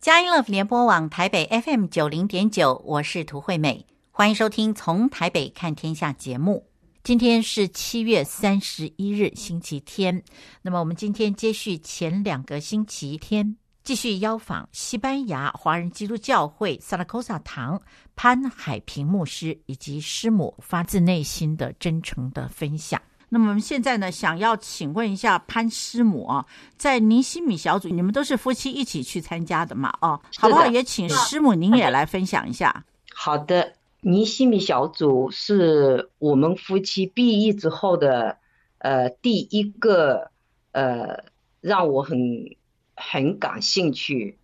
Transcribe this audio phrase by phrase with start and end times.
[0.00, 6.66] 佳音乐联播网台北 FM 九零点九，我是涂惠美，欢迎收听《从台北看天下》节目。
[7.04, 10.22] 今天是七月三十一日，星期天。
[10.62, 17.82] 那么我们今天接续前两个星期天，继续邀访西班牙华人基督教会萨拉科萨堂
[18.16, 22.98] 潘海平牧师以及师母发自内心的真诚的分享。
[23.32, 26.44] 那么我们现在呢，想要请问一下潘师母啊，
[26.76, 29.96] 在尼西米小组，你们都是夫妻一起去参加的嘛？
[30.00, 30.66] 哦，好不好？
[30.66, 32.84] 也请师母您也来分享一下。
[33.14, 38.38] 好的，尼西米小组是我们夫妻毕业之后的
[38.78, 40.32] 呃第一个
[40.72, 41.22] 呃
[41.60, 42.56] 让我很
[42.96, 44.38] 很感兴趣，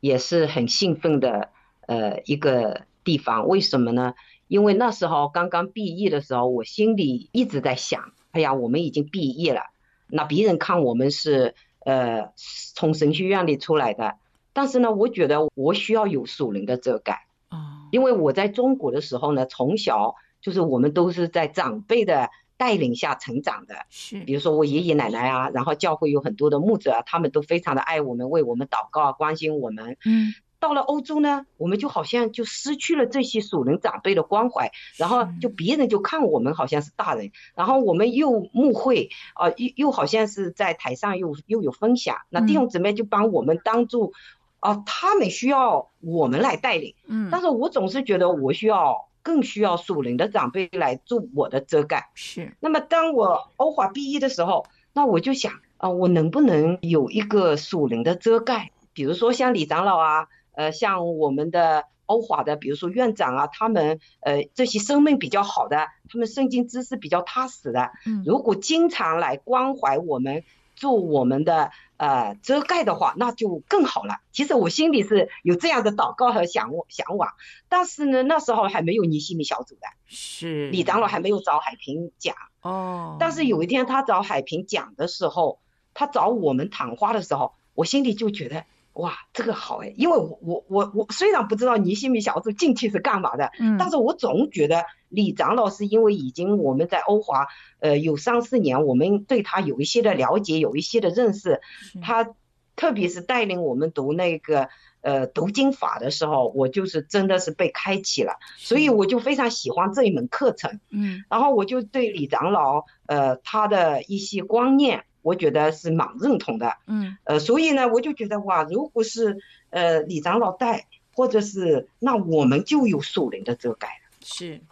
[0.00, 1.50] 也是很兴奋的
[1.86, 3.46] 呃一个地方。
[3.46, 4.14] 为什么呢？
[4.48, 8.12] 因为那时候刚刚毕业的时候，我心里一直在想。
[8.32, 9.62] 哎呀，我们已经毕业了，
[10.08, 14.16] 那别人看我们是呃从神学院里出来的，
[14.52, 30.32] 但是呢，我觉得我需要有属灵的遮盖啊，因为我在中国的时候呢，从小就是我们都是在长辈的带领下成长的，是，比如说我爷爷奶奶啊，然后教会有很多的牧者啊，他们都非常的爱我们，为我们祷告啊，关心我们，嗯。
[30.60, 44.12] 到了欧洲呢，我们就好像就失去了这些属灵长辈的关怀，然后就别人就看我们好像是大人，然后我们又慕会啊，又又好像是在台上又又有分享，那弟兄姊妹就帮我们当做，
[44.58, 52.54] 啊，他们需要我们来带领，嗯，但是我总是觉得我需要更需要属灵的长辈来做我的遮盖，是。
[52.60, 60.28] 那么当我欧华毕业的时候，那我就想啊，我能不能有一个属灵的遮盖，比如说像李长老啊。
[60.60, 70.44] 呃，像我们的欧华的，比如说院长啊，他们呃这些生命比较好的，他们圣经知识比较踏实的，嗯，如果经常来关怀我们，
[70.76, 74.18] 做我们的呃遮盖的话，那就更好了。
[74.32, 77.30] 其实我心里是有这样的祷告和想向往，
[77.70, 83.16] 但是呢，那时候还没有尼西米小组的，是李长老还没有找海平讲哦。
[83.18, 85.58] 但是有一天他找海平讲的时候，
[85.94, 88.66] 他找我们谈话的时候，我心里就觉得。
[89.00, 97.46] 哇，这个好哎，因为我我我我虽然不知道尼西米小组进去是干嘛的，嗯，但是我总觉得李长老是因为已经我们在欧华
[97.78, 101.62] 呃有三四年，我们对他有一些的了解，有一些的认识，
[102.02, 102.34] 他
[102.76, 104.68] 特别是带领我们读那个
[105.00, 115.04] 呃读经法的时候，我就是真的是被开启了，所以我就非常喜欢这一门课程，嗯，然后我就对李长老呃他的一些观念。
[115.22, 119.38] 我觉得是蛮认同的，嗯，呃，所以呢，我就觉得哇，如果是
[119.68, 124.62] 呃李长老带，或者是那我们就有属灵的遮盖了，是，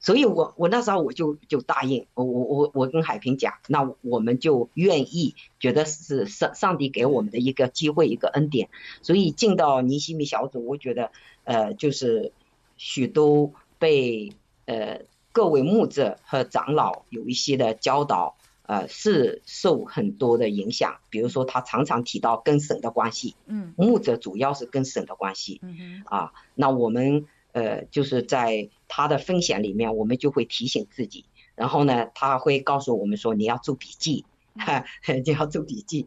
[0.00, 8.70] 所以我我那时候我就就答应，我我我我跟海平讲，那我们就愿意，觉得是上上帝给我们的一个机会，一个恩典，
[9.02, 11.10] 所以进到尼西米小组，我觉得
[11.44, 12.32] 呃就是
[12.78, 14.32] 许多被
[14.64, 15.02] 呃
[15.32, 18.34] 各位牧者和长老有一些的教导。
[18.64, 31.24] 呃，是受很多的影响，比如说他常常提到跟省的关系，嗯，牧者主要是跟省的关系，嗯哼，啊，那我们呃就是在他的分享里面，我们就会提醒自己，
[31.56, 34.24] 然后呢，他会告诉我们说你要做笔记，
[34.54, 34.84] 哈，
[35.24, 36.06] 你要做 笔记，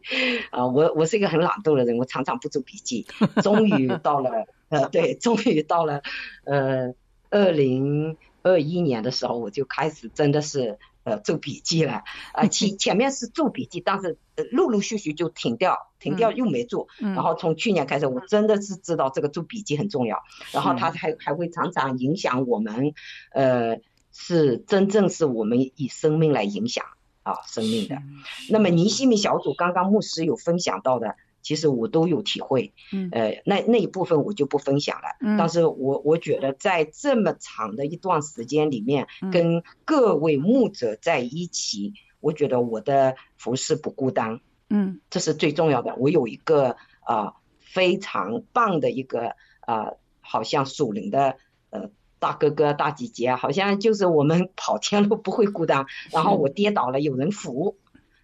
[0.50, 3.06] 啊，我我是一个很懒惰的人，我常常不做笔记，
[3.42, 6.02] 终于到了，呃，对，终于到了，
[6.44, 6.94] 呃，
[7.28, 10.78] 二零二一年的时候，我就开始真的是。
[11.06, 12.02] 呃，做笔记了，
[12.32, 14.18] 啊，前 前面是做笔记，但是
[14.50, 22.92] 陆陆续续就停掉，停掉又没做，嗯、然后从去年开始，我真的是知道这个做笔记很重要，嗯、然后它还还会常常影响我们，
[23.30, 23.78] 呃，
[24.12, 26.84] 是真正是我们以生命来影响
[27.22, 28.02] 啊生命的。
[28.50, 31.14] 那么尼西米小组刚刚牧师有分享到的。
[31.46, 35.16] 其实我都有体会，嗯，呃，那那一部分我就不分享了。
[35.20, 44.40] 嗯，但是我我觉得在这么长的一段时间里面，跟各位牧者在一起，我觉得我的服饰不孤单，
[44.70, 45.94] 嗯，这是最重要的。
[45.94, 46.70] 我有一个
[47.04, 49.28] 啊、呃、非常棒的一个
[49.60, 51.36] 啊、呃，好像属灵的
[51.70, 57.76] 呃大哥哥大姐姐，好像就是我们 跑天路不会孤单，然后我跌倒了有人扶，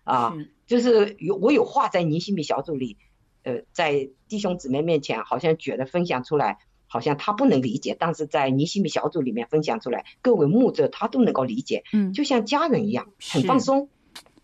[0.03, 0.35] 啊，
[0.67, 2.97] 就是有我有话在尼西米小组里。
[3.43, 13.89] 呃，在弟兄姊妹面前，好像觉得分享出来，好像他不能理解，但是在尼西米小组里面分享出来，各位牧者他都能够理解，嗯，就像家人一样，很放松，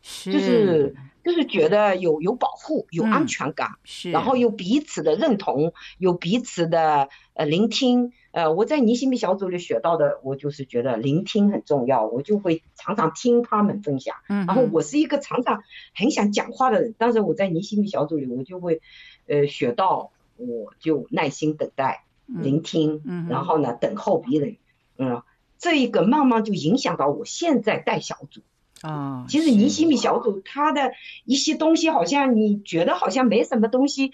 [0.03, 0.95] 是，就是
[1.29, 8.15] 就是觉得有有保护，有安全感，是，然后有彼此的认同，有彼此的呃聆听。
[8.31, 14.17] 呃，我在尼西米小组里学到的，我就是觉得聆听很重要，我就会常常听他们分享。
[14.31, 15.65] 嗯，然后我是一个常常
[15.95, 18.81] 很想讲话的人，但是我在尼西米小组里，我就会，
[19.27, 24.57] 呃，学到我就耐心等待、聆听，嗯，然后呢，等候别人，
[24.97, 25.23] 嗯，
[25.59, 28.41] 这一个慢慢就影响到我现在带小组
[28.83, 29.27] 啊。
[29.29, 30.93] 其实尼西米小组他的
[31.25, 34.13] 一些东西，好像你觉得好像没什么东西，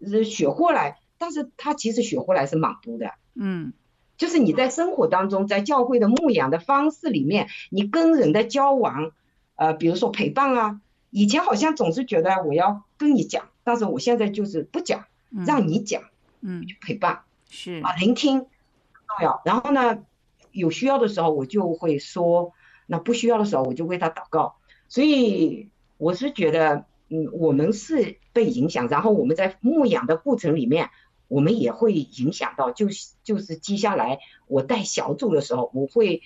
[0.00, 3.72] 呃，学过来，但是他其实学过来是蛮多的，嗯，
[4.16, 9.12] 就是你在生活当中，在教会的牧养的方式里面，你跟人的交往，
[9.56, 10.80] 呃，比如说陪伴啊。
[11.14, 15.04] 以前好像总是觉得我要跟你讲，但是我现在就是不讲，
[15.46, 16.04] 让你讲，
[16.40, 17.20] 嗯，陪伴
[17.50, 18.48] 是啊，聆听重
[19.20, 19.42] 要。
[19.44, 19.98] 然后呢，
[20.52, 22.54] 有需要的时候我就会说，
[22.92, 24.56] 那不需要的时候我就为他祷告。
[24.86, 30.90] 所以我是觉得，嗯，我们是被影响，然后我们在牧养的过程里面，
[31.28, 36.20] 我们也会影响到，就是就是接下来我带小组的时候，我会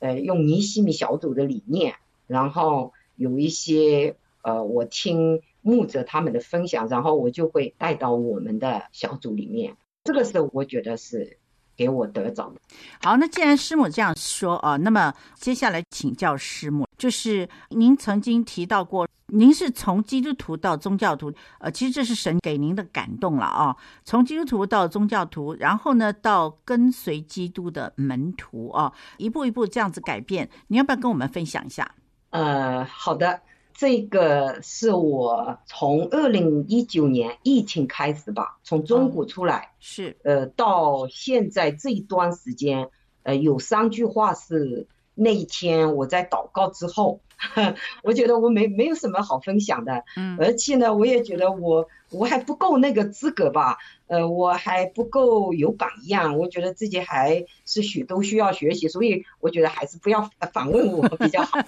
[0.00, 1.94] 呃用尼西米小组的理念，
[2.26, 4.16] 然后有一些。
[4.44, 9.76] 呃，我听牧者他们的分享，然后我就会带到我们的小组里面。
[10.02, 11.38] 这个是我觉得是
[11.82, 12.60] 给我得着的。
[13.02, 23.76] 好，那既然师母这样说啊，那么接下来请教师母，就是您曾经提到过，您是从基督徒到宗教徒，呃，其实这是神给您的感动了啊。
[24.04, 31.90] 从基督徒到宗教徒，然后呢，到跟随基督的门徒啊，一步一步这样子改变，你要不要跟我们分享一下？
[32.30, 33.40] 呃，好的。
[33.74, 42.88] 这个是我从二零一九年疫情开始吧，从中国出来，嗯、是呃，到现在这一段时间，
[43.22, 47.20] 呃，有三句话是那一天我在祷告之后。
[48.02, 61.60] 我觉得我没没有什么好分享的，嗯，而且呢，我也觉得我我还不够那个资格吧，呃，我还不够有榜样，我觉得自己还是许都需要学习，所以我觉得还是不要访问我比较好，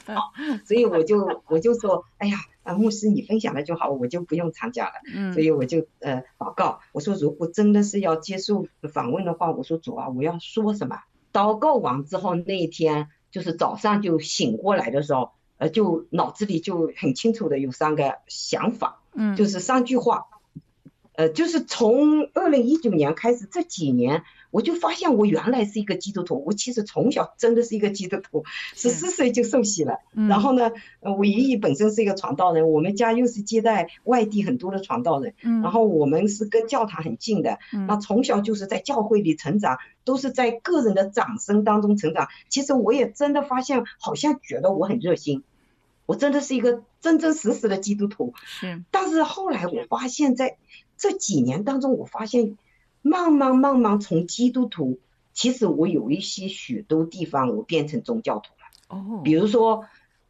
[0.67, 10.99] 所以我就我就说，哎呀，啊，牧师你分享了就好，我就不用参加了，嗯，所以我就呃祷告，我说如果真的是要接受访问的话，我说主啊，我要说什么？
[11.33, 15.33] 祷告完之后那一天就是早上就醒过来的时候。
[15.65, 20.27] 呃，就脑子里就很清楚的有三个想法，嗯，就是三句话，
[21.15, 28.45] 呃，就是从二零一九年开始这几年，我就发现我原来是一个基督徒，我其实从小真的是一个基督徒，
[28.75, 30.71] 十四岁就受洗了，嗯，然后呢，
[31.01, 39.79] 呃，我爷爷本身是一个传道人，我们家又是接待外地很多的传道人，嗯，然后我们是跟教堂很近的，嗯，那从小就是在教会里成长。
[40.07, 42.29] 都是在个人的掌声当中成长。
[42.51, 45.45] 其实我也真的发现，好像觉得我很热心，
[46.07, 48.35] 我真的是一个真真实实的基督徒。
[48.45, 48.83] 是。
[48.91, 50.57] 但是后来我发现，在
[50.97, 52.57] 这几年当中，我发现
[53.03, 55.01] 慢慢慢慢从基督徒，
[55.33, 58.97] 其实我有一些许多地方我变成宗教徒了。
[58.99, 59.21] 哦。
[59.23, 59.87] 比如说，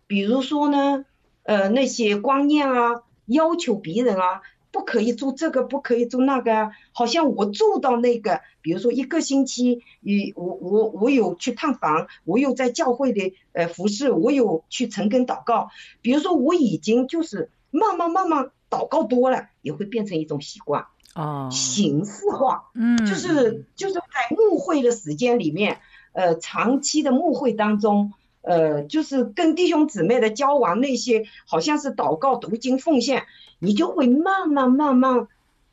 [0.07, 1.05] 比如说呢，
[1.43, 4.43] 呃，那些观念啊，要求别人啊。
[4.75, 6.73] 不可以做这个，不可以做那个啊！
[6.91, 15.71] 好像我做到那个，比如说一个星期，与我我我有去探访，我有在教会的呃服侍，我有去诚恳祷告。
[16.03, 25.79] 比如说我已经就是慢慢慢慢祷告多了，也会变成一种习惯啊，形式化，嗯，就是就是在牧会的时间里面，
[26.15, 28.13] 呃，长期的牧会当中，
[28.45, 33.25] 呃，就是跟弟兄姊妹的交往那些，好像是祷告、读经、奉献。
[33.61, 35.27] 你就会慢慢慢慢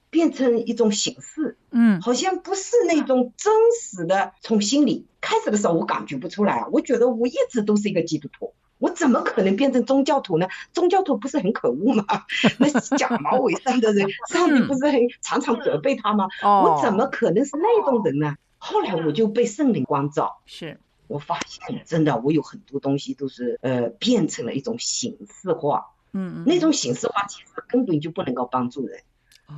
[0.09, 4.31] 变成一种形式，嗯，好像不是那种真实的。
[4.40, 10.47] 从心里开始的时候，我感觉不出来啊，我觉得我一直都是一个基督徒，我怎么可能变成宗教徒呢？
[10.71, 12.06] 宗教徒不是很可恶吗？
[12.59, 16.28] 那假冒伪善的人，上帝不是很常常责备他吗？
[16.44, 18.35] 我怎么可能是那种人呢？
[18.57, 20.80] 后来我就被圣灵光照，是
[21.11, 25.87] 我发现真的，我有很多东西都是呃变成了一种形式化。
[26.13, 29.01] 嗯，那种形式化其实根本就不能够帮助人。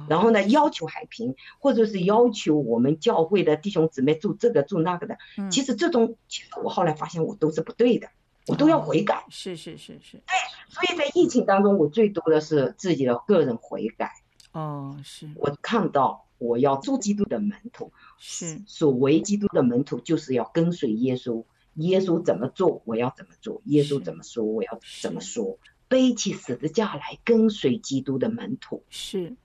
[0.09, 5.17] 然后呢，要求海平，或者是要求我们教会的弟兄姊妹做这个做那个的，
[5.51, 8.09] 其实这种，其实我后来发现我都是不对的，
[8.47, 9.23] 我都要悔改。
[9.29, 10.17] 是是是是。
[10.17, 10.33] 对，
[10.69, 14.11] 所以在疫情当中，我最多的是自己的个人悔改。
[14.51, 15.29] 哦，是。
[15.35, 18.61] 我看到我要做基督的门徒，是。
[18.67, 21.45] 所谓基督的门徒，就是要跟随耶稣，
[21.75, 25.57] 耶稣怎么做，我要怎么做；耶稣怎么说，我要怎么说。
[25.87, 28.83] 背起十字架来跟随基督的门徒。
[28.89, 29.35] 是，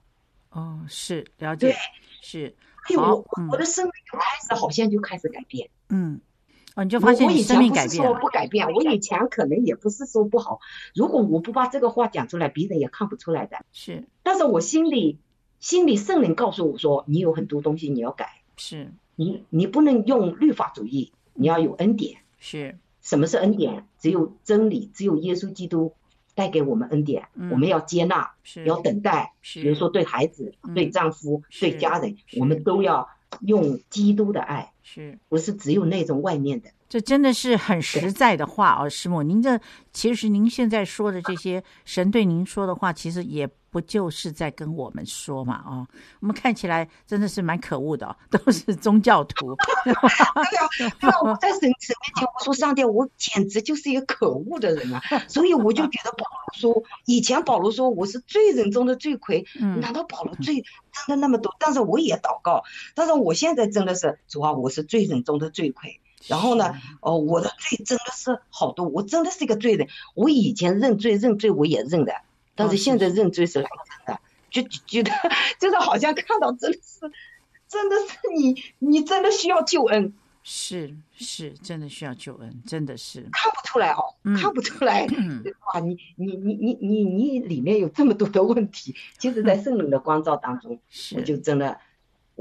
[0.51, 1.77] 哦，是了解，对。
[2.21, 2.57] 是。
[2.89, 6.23] 哎，我我的生命就开始好像就开始改变，嗯，
[6.75, 8.03] 哦，你就发现你生命改变。
[8.03, 10.59] 我以前不是说不改变，我以前可能也不是说不好。
[10.95, 13.59] 如果我不把这个话讲出来，别人也看不出来的。
[13.73, 15.19] 是，但是我心里
[15.61, 22.21] 心里圣灵告诉我说，你有很多东西你要改，是你你不能用律法主义，你要有恩典。
[22.39, 23.87] 是，什么是恩典？
[23.99, 25.95] 只有真理，只有耶稣基督。
[26.35, 28.31] 带给我们恩典，嗯、我们要接纳，
[28.65, 29.33] 要等待。
[29.43, 33.09] 比如说对孩子、嗯、对丈夫、对家人，我们都要
[33.41, 36.71] 用基督的爱，是不是只有那种外面的？
[36.89, 39.61] 这真的是很实在的话哦，师母，您这
[39.93, 43.49] 其实您现在说的这些神对您说的话，其实也。
[43.71, 45.63] 不就是在跟我们说嘛？
[45.67, 45.87] 哦，
[46.21, 49.55] 我们看起来真的是蛮可恶的，哦，都是宗教徒。
[49.85, 50.03] 对啊，
[50.79, 55.03] 对啊，我在神神面前，我说上帝，我简直就是一个可恶的人啊！
[55.29, 60.65] 所以我就觉得保罗说，以前保罗说我是罪人中的罪魁，嗯，难道保罗罪
[61.07, 61.55] 真的那么多？
[61.61, 62.65] 但是我也祷告，
[62.95, 66.01] 但是我现在真的是主啊，我是罪人中的罪魁。
[66.29, 69.89] 然后呢，哦，我的罪真的是好多，我真的是一个罪人。
[70.15, 72.13] 我以前认罪认罪，我也认的。
[72.55, 73.69] 但是现在认罪是来
[74.07, 74.21] 真的，
[74.51, 75.11] 就觉得
[75.61, 77.01] 就是好像看到真的是，
[77.69, 83.29] 真的是你，你真的需要救恩，是是，真的需要救恩，真的是。
[83.31, 90.81] 看不出来哦，嗯、看不出来，嗯、哇，你你你你你你里面有这么多的问题，其实，在圣灵的光照当中，
[91.15, 91.79] 我就真的，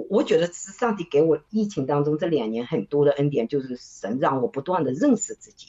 [0.10, 5.68] 我觉得是上帝给我疫情当中这两年很多的恩典，就是神让我不断的认识自己。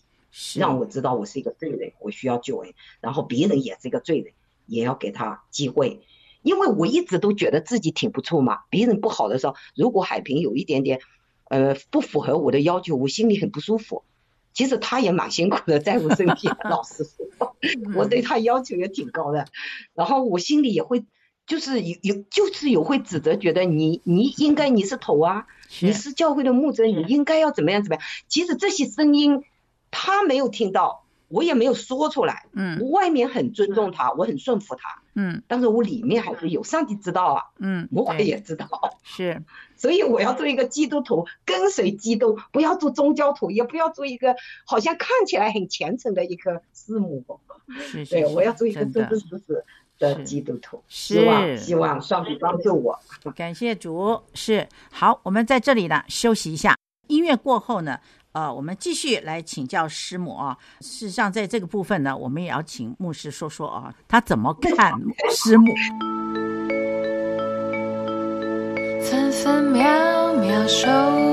[0.57, 4.35] 让我知道我是一个罪人，我需要救恩，然后别人也是一个罪人，
[4.67, 6.03] 也要给他机会，
[6.43, 8.61] 因为我一直都觉得自己挺不错嘛。
[8.69, 11.01] 别人不好的时候，如果海平有一点点，
[11.49, 14.05] 呃，不符合我的要求，我心里很不舒服。
[14.53, 17.57] 其实他也蛮辛苦的，在我身边， 老实说，
[17.97, 19.47] 我对他要求也挺高的。
[19.95, 21.05] 然后我心里也会，
[21.49, 25.47] 就是有有，就是有会指责，觉得你你应该你是头啊，
[25.81, 28.05] 你是教会的牧者，你应该要怎么样怎么样。
[28.29, 29.43] 其实这些声音。
[29.91, 32.45] 他没有听到，我也没有说出来。
[32.53, 35.01] 嗯，我外面很尊重他，我很顺服他。
[35.15, 37.43] 嗯，但是我里面还是有，上帝知道啊。
[37.59, 38.69] 嗯，魔鬼也知道。
[39.03, 39.43] 是，
[39.77, 44.37] 所以我要做一个基督徒，跟随基督，不要做宗教徒，也不要做一个
[44.67, 47.25] 好像看起来很虔诚的一个师母。
[47.79, 49.65] 是，对，我要做一个真真实实
[49.99, 50.83] 的基督徒。
[50.89, 52.99] 希望希望上帝帮助我。
[53.35, 54.23] 感谢主。
[54.35, 56.77] 是，好，我们在这里呢休息一下，
[57.09, 57.99] 音乐过后呢。
[58.33, 60.57] 呃，我们继续来请教师母啊。
[60.81, 64.93] 事实上，在这个部分呢，我们也要请牧师说说啊，他怎么看
[65.31, 65.75] 师母？
[69.03, 70.87] 分分秒秒守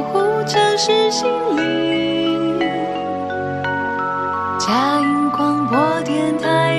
[0.06, 2.60] 护城市心灵，
[4.58, 6.78] 嘉音广播电台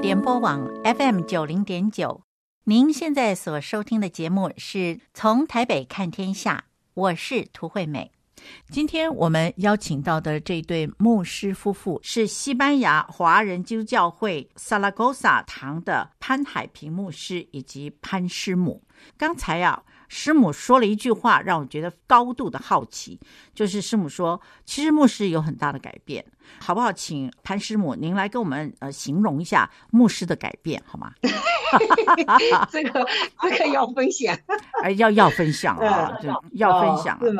[0.00, 2.22] 联播网 FM 九零点九。
[2.64, 6.64] 您现在所收听的节目是从台北看天下，
[6.94, 8.12] 我是涂惠美。
[8.70, 18.82] 今天我们邀请到的这对牧师夫妇是西班牙华人基督教会萨拉戈萨堂的潘海平牧师以及潘师母。
[19.16, 19.82] 刚才啊。
[20.08, 23.18] 师母说了一句话，让我觉得高度的好奇，
[23.54, 26.24] 就是师母说，其实牧师有很大的改变，
[26.58, 26.90] 好不好？
[26.90, 31.12] 请潘师母您来跟我们呃形容一下牧师的改变，好吗？
[32.72, 33.06] 这个
[33.42, 34.34] 这个要分享，
[34.82, 37.30] 哎，要要分享啊，对，要分享，对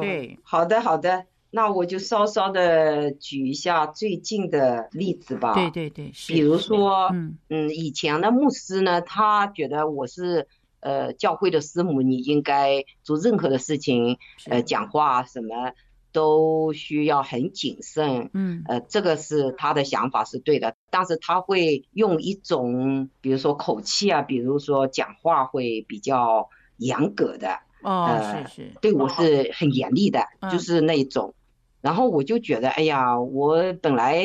[0.00, 0.38] 对。
[0.44, 5.54] 好的好的，那我就稍稍的举一下最近的例子吧。
[5.54, 10.46] 对对对，比如说，嗯嗯，以前的牧师呢，他觉得我是。
[10.84, 14.18] 呃，教会的师母，你应该做任何的事情，
[14.50, 15.72] 呃，讲话什么
[16.12, 18.28] 都需要很谨慎。
[18.34, 27.60] 嗯，呃，这个是他的想法是对的，但是他会用一种，比如说口气啊，比如说讲话会比较严格的。
[27.82, 31.34] 哦，呃、是是，对我是很严厉的，哦、就是那一种。
[31.36, 31.40] 嗯、
[31.80, 34.22] 然后我就觉得，哎呀，我本来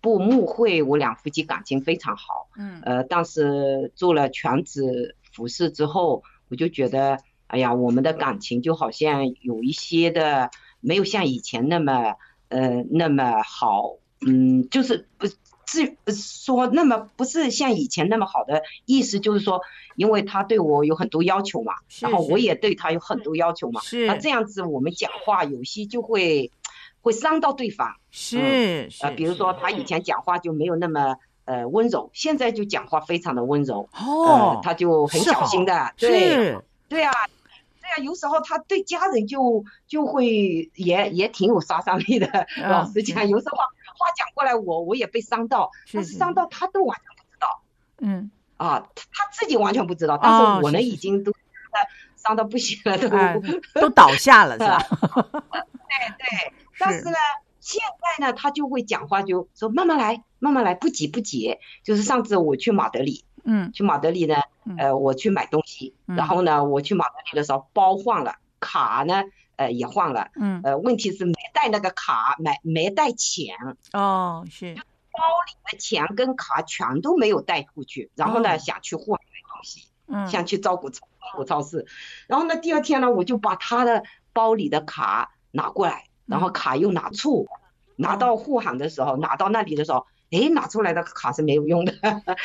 [0.00, 2.48] 不牧会，我俩夫妻感情非常好。
[2.56, 5.16] 嗯，呃，但是做了全职。
[5.38, 12.16] 服侍之后，我就觉得，哎呀，我们的感情就好像有一些的没有像以前那么，
[12.48, 19.60] 呃，那么好，嗯，就是不是说那么不是像以前那么好的意思，就是说，
[19.94, 26.50] 因为他对我有很多要求嘛，是是然后我也对他有很多要求嘛，是，那这样子我们讲话有些就会
[27.00, 31.16] 会伤到对方，是，嗯、呃，比如说他以前讲话就没有那么。
[31.48, 36.54] 呃，温柔，现在就讲话非常的温柔，哦、呃，他就很小心的，哦、对，
[36.90, 37.10] 对啊，
[37.80, 42.26] 对啊，有时候他对家人就就会也也挺有杀伤力的，
[42.62, 47.62] 哦、老实讲，有时候话话讲过来我，我我也被伤到，是但是伤到他都完全不知道，
[48.00, 51.32] 嗯，啊，他自己完全不知道，但是我呢已经都
[52.16, 53.40] 伤到不行了，都、哎、
[53.72, 54.78] 都倒下了，是吧？
[55.88, 57.16] 对对，但是呢。
[57.68, 61.58] 现在呢，他就会讲话，就说慢慢来，慢慢来，不急不急。
[61.84, 64.36] 就是上次我去马德里，嗯，去马德里呢，
[64.78, 69.22] 呃，我去买东西，然后呢，我去马德里的时候包换了卡呢，
[69.56, 73.54] 呃也换了，嗯，呃问题是没带那个卡，没没带钱，
[73.92, 81.00] 哦是，包里的钱跟卡全都没有带出去，然后呢、哦、想去换东西，嗯，想去招股招
[81.36, 81.84] 股超市，
[82.28, 87.48] 然后呢第二天呢我就把他的包里的卡拿过来，然后卡又拿错，嗯、
[87.96, 90.06] 拿到护航的时候、嗯、拿到那里的时候。
[90.30, 91.94] 哎，拿出来的卡是没有用的，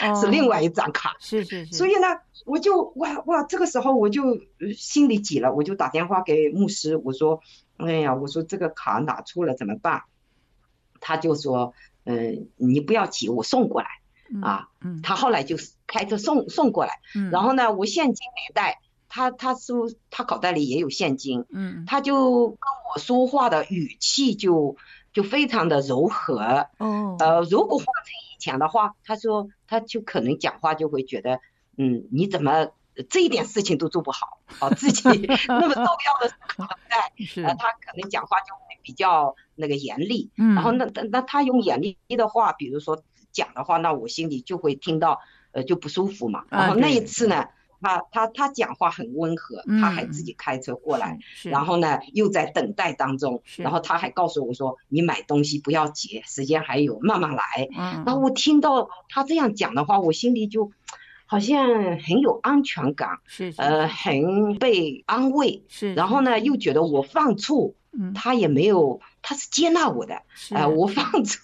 [0.01, 1.17] 哦、 是另外一张卡。
[1.19, 1.73] 是是是。
[1.73, 2.07] 所以呢，
[2.45, 4.39] 我就哇哇，这个时候我就
[4.77, 7.41] 心里急了，我就打电话给牧师，我说，
[7.75, 10.03] 哎呀，我说这个卡拿错了怎么办？
[11.01, 11.73] 他就说，
[12.05, 13.89] 嗯、呃，你不要急，我送过来。
[14.33, 15.01] 嗯、啊，嗯。
[15.03, 17.01] 他后来就开车送送过来。
[17.15, 17.31] 嗯。
[17.31, 18.79] 然后呢，我现金没带，
[19.13, 21.45] 他他说他口袋里也有现金。
[21.49, 21.85] 嗯。
[21.85, 22.57] 他就跟
[22.93, 24.75] 我说话的语气就。
[25.13, 26.39] 就非常的柔和，
[26.79, 27.93] 哦，呃，如果换成
[28.33, 31.39] 以前的话，他说他就可能讲话就会觉得，
[31.77, 32.69] 嗯，你怎么
[33.09, 35.03] 这一点事情都做不好，啊，自己
[35.47, 45.19] 那么重要的口袋， 呃，他可能讲话就会比较那个严厉，嗯，然后那那那他用严厉的话，比如说讲的话，那我心里就会听到，
[45.51, 47.49] 呃，就不舒服嘛，然后那一次呢。
[47.83, 57.43] 他他他讲话很温和，他还自己开车过来，嗯、然后呢又在等待当中，然后他还告诉我说：“你买东西不要急，时间还有，慢慢来。”
[57.77, 60.71] 嗯，然后我听到他这样讲的话，我心里就
[61.25, 61.67] 好像
[61.99, 70.21] 很有安全感，是，是，呃，很被安慰，是，然后呢又觉得我犯错，嗯，他也没有，他是接纳我的，
[70.51, 71.41] 呃，我犯错。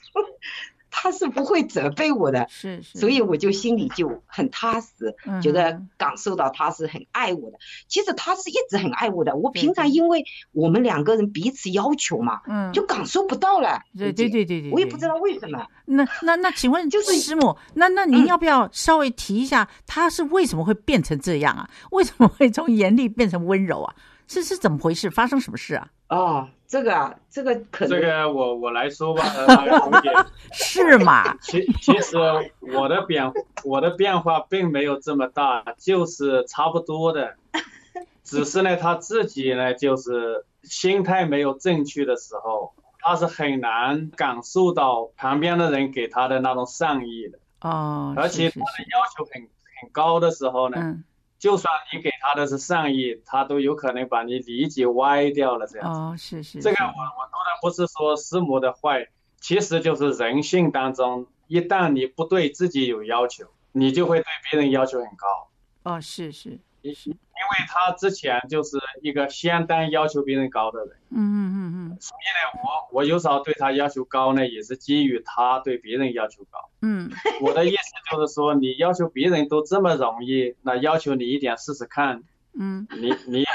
[1.01, 7.57] 他是不会责备我的，是是，所以我就心里就很踏实，嗯，觉得感受到他是很爱我的。
[7.87, 13.81] 其实他是一直很爱我的，我平常因为我们两个人彼此要求嘛，嗯，就感受不到了。
[13.97, 15.65] 对对对对对，我也不知道为什么。
[15.85, 21.69] 那那那，请问就是师母，那那您要不要稍微提一下，他是为什么会变成这样啊？
[21.91, 23.95] 为什么会从严厉变成温柔啊？
[24.29, 25.09] 是是怎么回事？
[25.09, 25.87] 发生什么事啊？
[26.07, 26.47] 哦。
[26.67, 29.23] 这个啊，这个可能这个我我来说吧，
[30.53, 31.35] 是吗？
[31.41, 32.15] 其其实
[32.61, 33.33] 我的变
[33.63, 37.33] 我的变化并没有这么大，就是差不多的，
[38.23, 49.41] 只是呢他自己呢就是心态没有正确的时候，他是很难感受到旁边的人给他的那种善意的哦，而且他的要求很
[49.81, 50.77] 很高的时候呢。
[50.79, 51.03] 嗯
[51.39, 55.65] 就算你给他的是善意，他都有可能把你理解歪掉了。
[55.65, 56.61] 这样哦，是是，是。
[56.61, 59.07] 这个我我当然不是说师母的坏，
[59.39, 65.49] 其实就是人性当中，一旦你不对自己有要求，你就会对别人要求很高。
[65.83, 66.59] 哦，是是。
[66.81, 66.93] 因
[67.39, 76.69] 因为他之前就是一个相当要求别人高的人，嗯嗯嗯嗯，所以呢，我我有时候对他要求高呢，也是基于他对别人要求高。
[76.81, 77.77] 嗯，我的意思
[78.11, 82.23] 就是说，你要求别人都这么容易，那要求你一点试试看。
[82.53, 83.45] 嗯，你你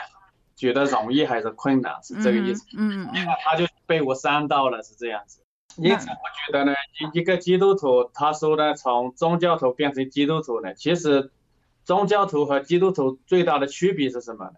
[0.56, 2.02] 觉得容易还是困难？
[2.02, 2.64] 是这个意思。
[2.78, 5.42] 嗯嗯，嗯，他就被我伤到了，是这样子。
[5.76, 6.72] 因此，我觉得呢，
[7.12, 11.30] 一一个基督徒，他说呢，从宗教徒变成基督徒呢，其实。
[11.84, 14.52] 宗教徒和基督徒最大的区别是什么呢？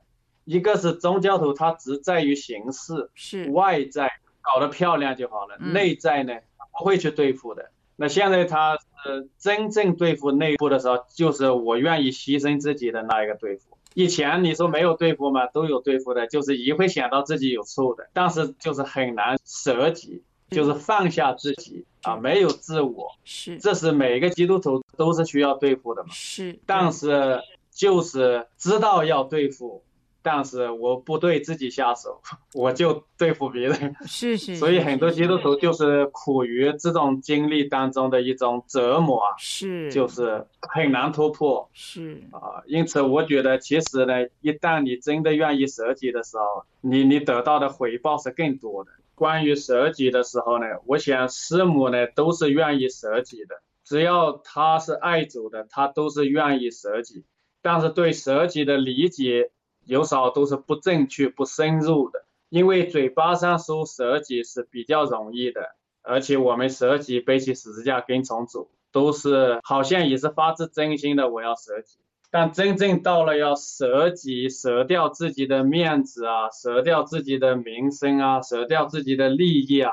[0.44, 4.10] 一个是宗教徒，他只在于形式，是外在
[4.40, 6.34] 搞得漂亮就好了，嗯、内在呢
[6.78, 7.70] 不会去对付的。
[7.96, 13.76] 那现在他是真正对付内部的时候，就是我愿意牺牲自己的那一个对付。
[13.94, 15.46] 以前你说没有对付嘛？
[15.46, 20.22] 都有对付的，就是也会想到自己有错的，但是就是很难舍己。
[20.48, 26.08] 就是放下自己啊，没有自我，是，这是每个基督徒都是需要对付的嘛。
[26.12, 27.40] 是，但是
[27.70, 29.82] 就是知道要对付，
[30.22, 32.20] 但是我不对自己下手，
[32.54, 33.94] 我就对付别人。
[34.06, 34.56] 是是。
[34.56, 41.68] 所以很多基督徒就是苦于这种经历当中的一种折磨，是，就是很难突破。
[41.72, 48.90] 是啊，因此我觉得其实呢，一旦你真的愿意舍己的时候，你你得到的回报是更多的。
[49.16, 57.24] 关于舍己的时候呢，我想师母呢都是愿意舍己的，只要他是爱主的，他都是愿意舍己。
[57.62, 59.50] 但是对舍己的理解
[59.84, 71.98] 有少都是不正确、不深入的，因为嘴巴上说舍己是比较容易的，而且我们舍己背起十字架跟从主，都是好像也是发自真心的，我要舍己。
[72.30, 79.92] 但真正到了要舍己、舍掉自己的面子啊，舍掉自己的名声啊，舍掉自己的利益啊，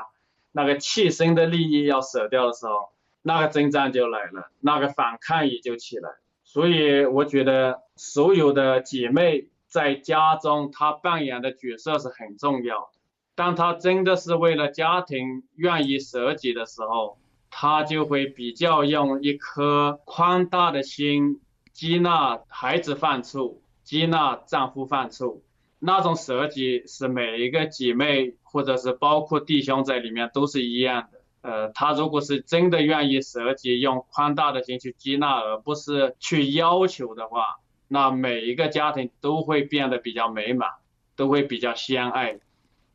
[0.52, 2.90] 那个切身的利益要舍掉的时候，
[3.22, 6.10] 那个征战就来了，那个反抗也就起来。
[6.42, 12.88] 所以我觉得所有的姐妹在家中，她扮演的角色是很重要的。
[13.34, 17.16] 当她真的是为了家庭愿意舍己的时候，
[17.50, 21.40] 她就会比较用一颗宽大的心。
[21.74, 25.40] 接纳孩子犯错，接纳丈夫犯错，
[25.80, 31.20] 那种舍己是每一个姐妹或者是包括弟兄在里面都是一样的。
[31.42, 37.58] 呃，他如果是真的愿意舍己，用宽大的心去接纳，而不是去要求的话，
[37.88, 40.70] 那每一个家庭都会变得比较美满，
[41.16, 42.38] 都会比较相爱。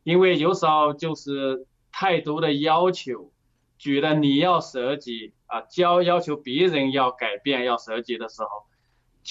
[0.04, 3.30] 因为有时候就是太多的要求，
[3.78, 8.48] 觉得你要舍己啊，教要求别人要改变要舍己的时候，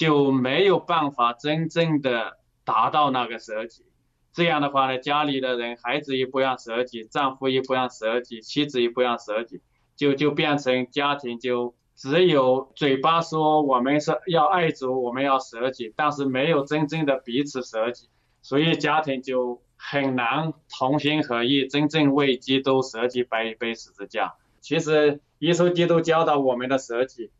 [0.00, 3.84] 就没有办法真正的达到那个舍己。
[4.32, 9.60] 这样的话呢，家里的人，孩子也不让舍己，丈夫也不让舍己，妻子也不让舍己，
[9.96, 18.08] 就就变成家庭就只有嘴巴说我们是要爱主，我们要舍己，但是没有真正的彼此舍己，
[18.40, 24.32] 所以家庭就很难同心合意，真正为基督舍己，背一背十字架。
[24.62, 27.30] 其实耶稣基督教导我们的舍己。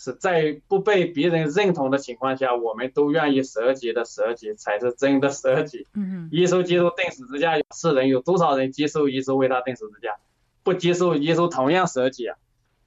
[0.00, 5.88] 是在不被别人认同的情况下，我们都愿意舍己的舍己，才是真的舍己。
[5.92, 6.28] 嗯嗯。
[6.30, 10.14] 耶稣基督钉十字架，世人有多少人接受耶稣为他钉十字架？
[10.62, 12.36] 不接受耶稣同样舍己啊。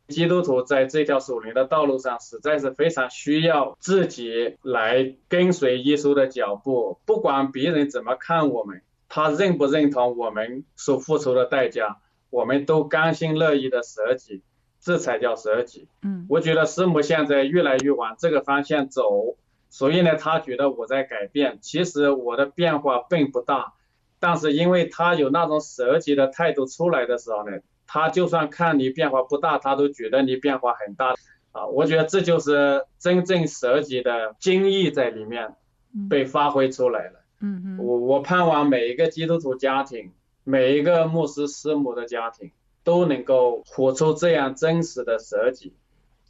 [0.07, 11.97] 基督徒在这条属灵的道路上，实在是非常需要自己来跟随耶稣的脚步，不管别人怎么看我们，他认不认同我们所付出的代价，
[12.29, 14.41] 我们都甘心乐意的舍己。
[14.81, 15.87] 这才叫舍己。
[16.01, 19.37] 嗯，我觉得师母现在越来越往这个方向走，
[19.69, 21.59] 所以呢，他觉得我在改变。
[21.61, 23.73] 其实我的变化并不大，
[24.19, 31.13] 但是因为他有那种舍己的态度出来的时候呢，他就算看你变化不大，他都觉得你变化很大。
[31.51, 35.55] 啊，我觉得这就是真正舍己的精义在里面
[36.09, 37.19] 被发挥出来了。
[37.41, 40.11] 嗯嗯，我我盼望每一个基督徒家庭，
[40.43, 42.51] 每一个牧师师母的家庭。
[42.83, 45.73] 都能够活出这样真实的舍己，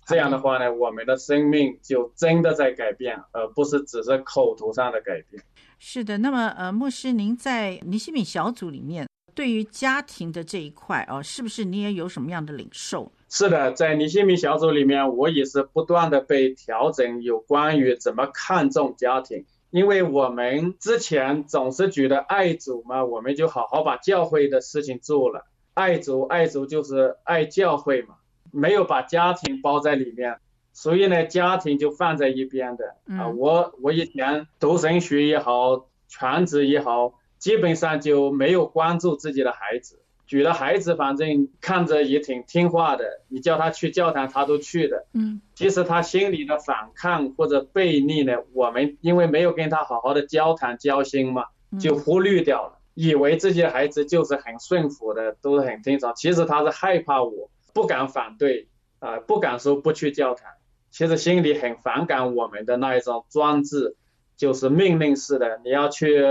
[0.06, 5.42] 这样的话呢，我们的生命就真的在改变，而不是只是口头上的改变。
[5.80, 13.12] 是的，那么呃，牧师，您在尼西米小组里面，对于家庭的这一块哦，是不是你也有什么样的领受？
[13.30, 25.48] 是的，在尼西米小组里面，我也是不断的被调整，有关于怎么看重家庭，因为我们之前总是觉得爱主嘛，我们就好好把教会的事情做了。
[25.82, 28.14] 爱主，爱主就是爱教会嘛，
[28.52, 30.38] 没有把家庭包在里面，
[30.74, 32.86] 所以呢，家庭就放在一边的。
[33.18, 45.08] 啊，我我以前读神学也好，全职也好，基本上就没有关注自己的孩子，觉得孩子反正看着也挺听话的，你叫他去教堂他都去的。
[45.16, 51.46] 嗯，其实他心里的反抗或者背逆呢，我们因为没有跟他好好的交谈交心嘛，
[51.80, 52.78] 就忽略掉了。
[53.04, 56.14] 以为自己的孩子就是很顺服的，都是很听从。
[56.14, 58.68] 其实他是害怕我，不敢反对
[59.00, 60.52] 啊、不敢说不去教堂。
[60.92, 63.96] 其实心里很反感我们的那一种专制，
[64.38, 66.22] 就是命令式的，你要去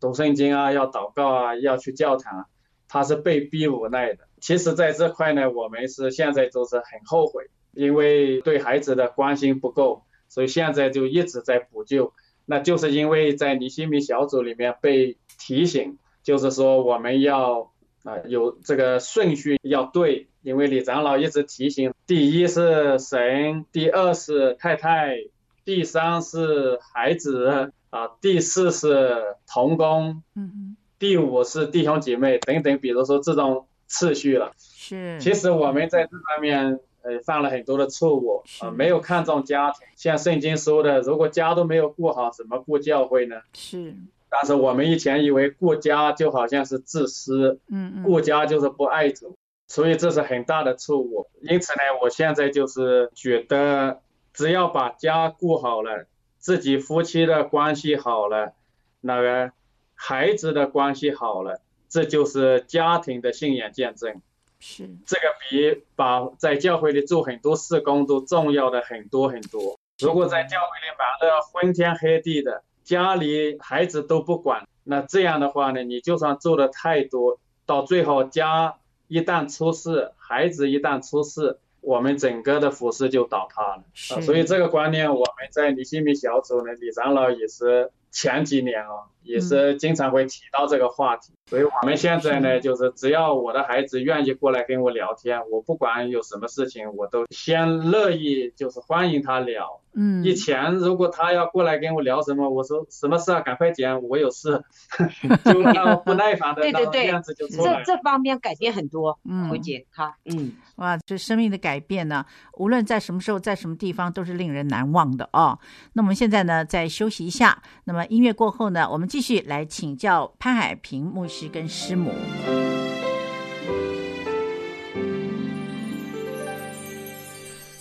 [0.00, 2.44] 读圣经啊，要祷告啊，要去教堂。
[2.88, 4.28] 他是被逼无奈的。
[4.38, 12.12] 其实在这块呢，我们是现在都是很后悔，因为对孩子的关心不够，所以现在就一直在补救。
[12.44, 15.96] 那就是因为在尼西米小组里面被提醒。
[16.28, 17.72] 就是说，我们要
[18.04, 25.16] 啊有这个顺序要对，因为李长老一直提醒，第一是神，第二是太太，
[25.64, 34.52] 第三是孩子啊，第四是童工，嗯，第五是弟兄姐妹等等，比如说这种次序了。
[34.58, 35.18] 是。
[35.18, 43.36] 其实我们在这方面呃犯了很多的错误啊，没有看重家庭，像圣经说的，如果家都没有顾好，怎么顾教会呢？
[43.54, 43.94] 是。
[44.30, 49.34] 但是我们以前以为顾家就好像是自私，嗯，顾家就是不爱主，
[49.68, 51.26] 所以这是很大的错误。
[51.40, 54.02] 因此呢，我现在就是觉得，
[54.34, 58.52] 只要把家顾好了，自己夫妻的关系好了，
[59.00, 59.52] 那个
[59.94, 64.20] 孩子的关系好了，这就是家庭的信仰见证。
[64.60, 69.78] 是，这个比把在教会里做很多事工都重要的很多很多。
[70.00, 72.62] 如果在教会里忙得昏天黑地的。
[72.88, 78.76] 家里孩子都不管，那这样的话呢，你就算做的太多，到最后家
[79.08, 83.84] 一旦出事，孩子一旦出事，我们整个的服饰就倒塌了。
[83.92, 91.32] 是，所以这个观念我们在李新民小组呢，李长老也是前几年啊，也是经常会提到这个话题。
[91.32, 99.80] 嗯所以我们现在呢，就是只要我的孩子愿意过来跟我聊天，我不管有什么事情，我都先乐意就是欢迎他聊。
[99.94, 104.62] 嗯，以前如果他要过来跟我聊什么，我说什么事啊，赶快讲，我有事，
[105.46, 107.82] 就那不耐烦的，对对对，这样子就出来。
[107.82, 112.26] 这这方面改变很多，嗯，慧姐好，嗯，哇，这生命的改变呢，
[112.58, 115.58] 无论在什么时候，在什么地方，都是令人难忘的哦。
[115.94, 122.12] 那我们现在呢，再休息一下，那么音乐过后呢，我们继继续来请教潘海平牧师跟师母。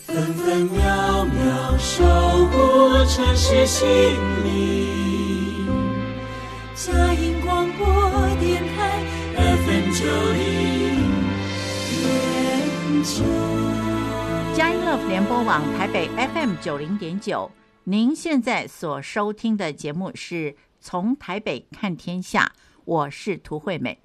[0.08, 2.04] 分分秒秒守
[2.48, 3.88] 护城市心
[4.44, 5.68] 灵，
[6.74, 7.86] 佳音广播
[8.40, 9.04] 电台
[9.36, 10.42] FM 九零
[12.02, 13.24] 点九，
[14.56, 17.52] 佳音乐联播网台北 FM 九零点九。
[17.84, 20.54] 您现在所收听的节目是
[20.88, 22.50] 从台北看天下，
[22.86, 24.00] 我是涂惠美。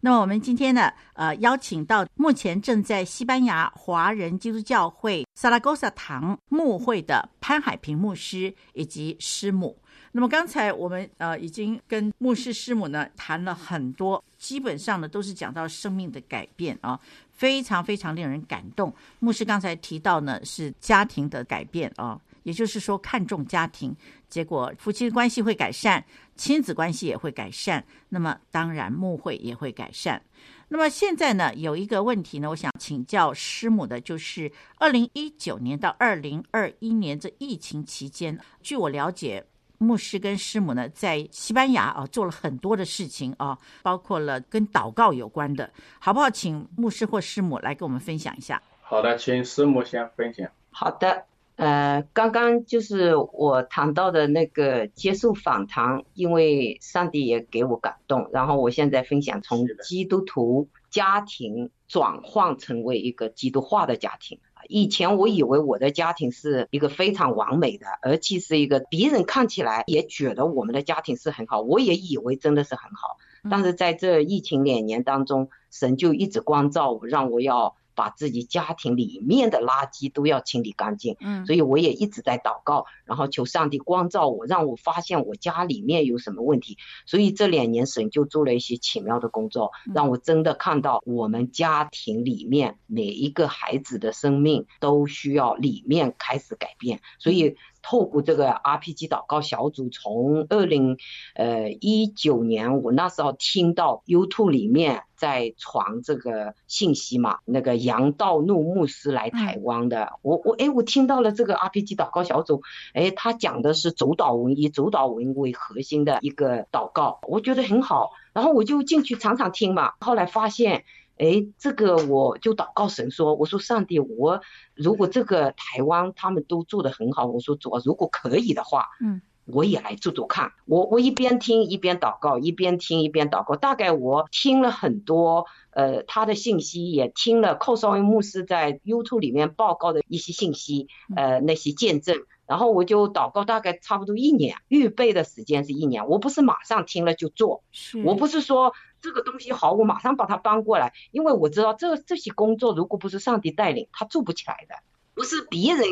[0.00, 9.76] 那么我们今天呢，呃，邀请到目前正在西班牙华人基督教会萨拉戈萨堂牧会的潘海平牧师以及师母。
[10.12, 16.98] 那么刚才我们呃已经跟牧师师母呢谈了很多，基本上呢都是讲到生命的改变啊，
[17.32, 18.90] 非常非常令人感动。
[19.18, 22.18] 牧师刚才提到呢是家庭的改变啊。
[22.44, 23.94] 也就是说，看重家庭，
[24.28, 26.04] 结果夫妻的关系会改善，
[26.36, 30.22] 亲子关系也会改善，那么当然牧会也会改善。
[30.68, 39.44] 那么现在呢，有一个问题呢，我想请教师母的，就是二零一九年到二零二一年这疫情期间，据我了解，
[39.78, 46.28] 牧师跟师母呢在西班牙啊做了很多的事情啊，包括了跟祷告有关的，好不好？
[46.30, 48.60] 请牧师或师母来跟我们分享一下。
[48.82, 50.50] 好的，请师母先分享。
[50.70, 51.26] 好的。
[51.56, 64.40] 呃，刚刚就是我谈到的那个接受访谈，因为上帝也给我感动，然后我现在分享从基督徒家庭转换成为一个基督化的家庭。
[64.66, 73.16] 以前我以为我的家庭是一个非常完美的，而且是一个别人看起来也觉得我们的家庭是很好，我也以为真的是很好。
[73.48, 77.76] 但是在这疫情两年当中，神就一直光照我，让我要。
[77.94, 86.78] 把自己家庭里面的垃圾都要清理干净，嗯，所以我也一直在祷告，然后求上帝光照我，让我发现我家里面有什么问题。
[87.06, 97.56] 所以这两年神就做了一些奇妙的工作，让我真的看到我们家庭里面每一个孩子的生命都需要里面开始改变，所以。
[97.86, 100.96] 透过这个 RPG 祷告小组，从二零
[101.34, 112.62] 呃一九年，我那时候听到 YouTube 里面在传这个信息嘛，那个杨道怒牧师来台湾的，我我哎，我听到了这个 RPG 祷告小组，
[112.94, 120.84] 哎，他讲的是主祷文，以主祷文为核心的一个祷告，我觉得很好，然后我就进去常常听嘛，后来发现。
[121.16, 124.40] 哎，这个我就祷告神说，我说上帝，我
[124.74, 130.52] 如果这个台湾他们都做得很好，我说主，如果可以的话，嗯，我也来做做看。
[130.66, 133.54] 我我一边听一边祷告，一边听一边祷告。
[133.54, 142.16] 大概我听了很多，呃，他的信息，也听了寇绍恩牧师在 YouTube 里面报告的一些信息，呃，那些见证。
[142.46, 146.08] 然后我就祷告，大概差不多一年，预备的时间是一年。
[146.08, 147.62] 我不是马上听了就做，
[148.04, 154.74] 我不是说这个东西好，我马上把它搬过来，因为我知道这这些工作如果不是上帝带领，他做不起来的。
[155.14, 155.84] 不是别人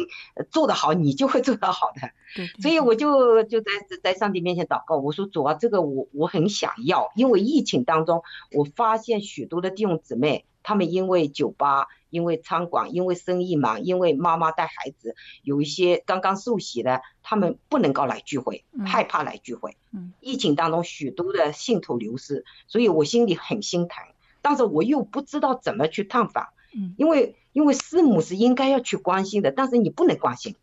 [0.50, 2.10] 做得好，你就会做得好的。
[2.34, 3.70] 对，所以我就就在
[4.02, 11.86] 在上帝面前祷告，我说主啊，这个我我很想要，因为疫情当中，我发现许多的弟兄姊妹，他们因为酒吧。
[12.12, 19.77] 因为餐馆，因为生意忙，因为妈妈带孩子，有一些刚刚受洗的，他们不能够来聚会，害怕来聚会。
[19.92, 24.05] 嗯，疫情当中许多的信徒流失，所以我心里很心疼，
[24.42, 26.51] 但是我又不知道怎么去探访。
[26.75, 30.55] 嗯，因为因为师母是应该要去关心的，但是你不能关心，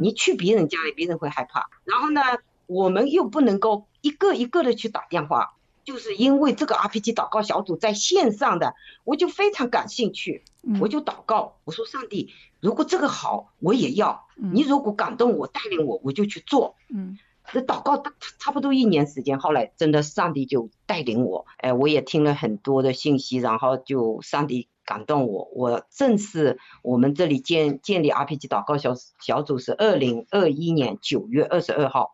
[0.00, 1.70] 你去别人家里，别人会害怕。
[1.84, 2.20] 然后呢，
[2.66, 5.54] 我们又不能够一个一个的去打电话。
[5.88, 8.74] 就是因为这个 RPG 祷告小组在线上的，
[9.04, 10.44] 我就非常感兴趣，
[10.82, 14.26] 我就祷告，我说上帝，如果这个好，我也要。
[14.36, 16.76] 你如果感动我，带领我，我就去做。
[16.94, 17.18] 嗯，
[17.54, 18.02] 这祷告
[18.38, 32.12] 差不多一年时间，后来真的上帝就带领我，哎，我也听了很多的信息，然后就上帝感动我，我正式我们这里建建立 RPG 祷告小小组是二零二一年九月二十二号。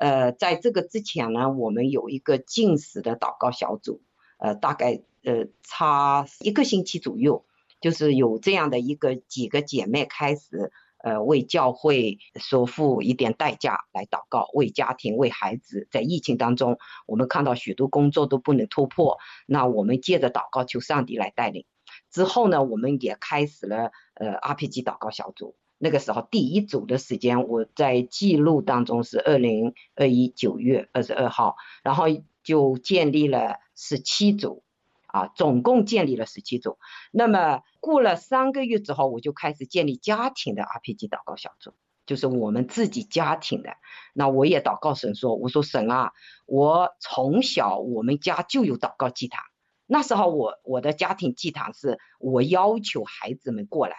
[0.00, 4.00] 呃，在这个之前呢，我们有一个禁食的祷告小组，
[4.38, 7.44] 呃，大概呃差一个星期左右，
[7.80, 21.64] 就是有这样的一个几个姐妹开始，呃，为教会所付一点代价来祷告，为家庭、为孩子，在疫情当中，我们看到许多工作都不能突破，那我们借着祷告求上帝来带领。
[22.10, 25.56] 之后呢，我们也开始了呃 RPG 祷告小组。
[25.78, 32.04] 那个时候第一组的时间，我在记录当中是二零二一九月二十二号，然后
[32.42, 34.62] 就建立了十七组，
[35.06, 36.78] 啊，总共建立了十七组。
[37.12, 41.72] 那么过了三个月之后，我就开始建立家庭的 RPG 祷告小组。
[42.06, 43.76] 就是我们自己家庭的。
[44.14, 46.12] 那我也祷告神说，我说神啊，
[46.46, 49.42] 我从小我们家就有祷告祭坛。
[49.84, 53.96] 那时候我我的家庭祭坛是我要求孩子们过来，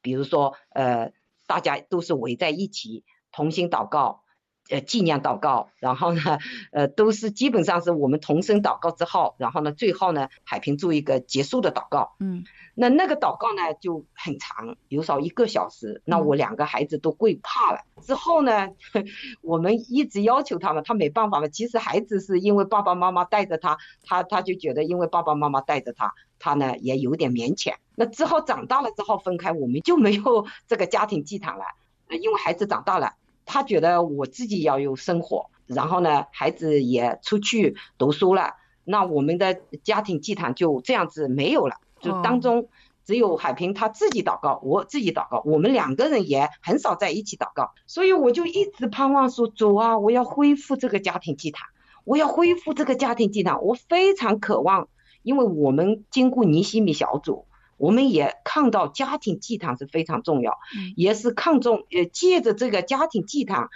[0.00, 1.12] 比如说呃，
[1.50, 4.22] 大家都是围在一起同心祷告。
[4.70, 6.38] 呃，纪念祷告，然后呢，
[6.70, 12.14] 呃，都是基本上是我们同声祷告之后，然后呢，最后呢，海平做一个结束的祷告。
[12.20, 16.02] 嗯，那那个祷告呢就很长，有少一个小时。
[16.04, 17.80] 那我两个孩子都跪怕了。
[18.00, 18.68] 之后呢，
[19.42, 21.48] 我们一直要求他们，他没办法嘛。
[21.48, 27.74] 其实孩子是因为爸爸妈妈带着他，他他就觉得因为爸爸妈妈带着他，他呢也有点勉强。
[27.96, 31.64] 那之后长大了之后分开，我们就没有这个家庭祭坛了，
[32.08, 33.14] 因为孩子长大了。
[33.46, 42.68] 他觉得我自己要有生活，然后呢，孩子也出去读书了，那我们的家庭祭坛就这样子没有了，就当中
[43.04, 51.68] 只有海平他自己祷告，我自己祷告，我们两个人也很少在一起祷告，所以我就一直盼望说，主啊，我要恢复这个家庭祭坛，
[52.04, 54.88] 我要恢复这个家庭祭坛，我非常渴望，
[55.22, 57.46] 因为我们经过尼西米小组。
[57.80, 60.58] 我们也看到家庭祭坛是非常重要，
[60.96, 63.70] 也是看重呃借着这个家庭祭坛，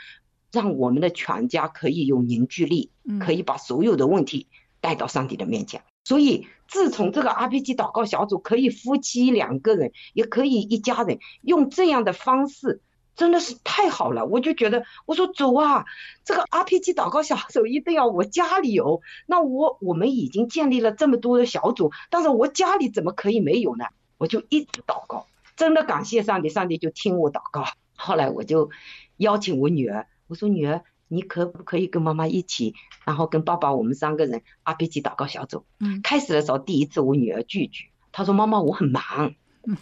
[0.52, 4.46] 让我们的全家可以有凝聚力，可以把所有的问题
[4.82, 5.82] 带到上帝的面前。
[6.04, 12.82] 所以自从这个 RPG 祷告小组可以夫妻两个人，也可以一家人用这样的方式。
[13.16, 15.85] 真的是太好了，我就觉得，我说主啊，
[16.24, 19.03] 这个 RPG 祷告小组一定要我家里有。
[19.27, 23.87] 那我我们已经建立了这么多的小组，但是我家里怎么可以没有呢？
[24.18, 27.64] 我就一直祷告，真的感谢上帝，上帝就听我祷告。
[27.96, 28.70] 后来我就
[29.16, 32.74] 邀请我女儿，我说女儿，你可不可以跟妈妈一起，
[33.05, 35.64] 然后跟爸爸我们三个人 RPG 祷告小组？
[35.79, 39.35] 嗯，开始的时候第一次我女儿拒绝，她说妈妈我很忙，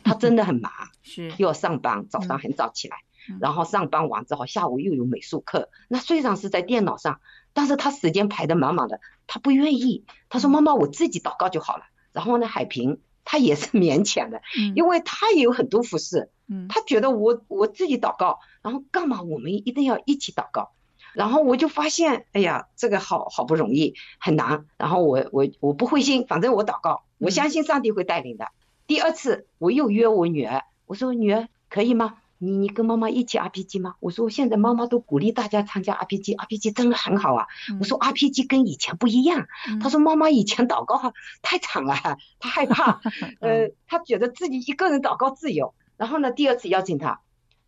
[0.05, 0.71] 她真的很忙，
[1.03, 2.99] 是又要上班，早上很早起来。
[3.41, 5.71] 然后上班完之后，下午又有美术课。
[5.89, 7.21] 那虽然是在电脑上，
[7.53, 10.05] 但是他时间排得满满的，他不愿意。
[10.29, 14.43] 他说：“妈妈，我自己祷告就好了。”然后呢，海平他也是 勉强的，
[14.75, 16.31] 因为他也有很多服饰，
[16.69, 20.71] 他觉得我我自己祷告，然后干嘛我们一定要一起祷告？
[21.15, 24.65] 然后我就发现，哎呀，这个好好不容易，很难。
[24.79, 28.49] 然后我我我不灰心，反正我祷告，我相信上帝会带领的。
[28.87, 33.95] 第二次我又约我女儿，我说：“女儿可以吗？”你你跟妈妈一起 RPG 吗？
[34.01, 37.47] 我说现在妈妈都鼓励大家参加 RPG，RPG 真的很好啊。
[37.79, 39.47] 我说 RPG 跟以前不一样。
[39.81, 41.95] 他说妈妈以前祷告太长了，
[42.41, 43.01] 他害怕，
[43.41, 45.73] 呃，他觉得自己一个人祷告自由。
[45.97, 47.21] 然后呢，第二次邀请他，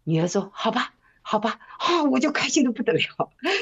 [0.02, 3.00] 女儿说好吧，好吧，啊，我就开心的不得了。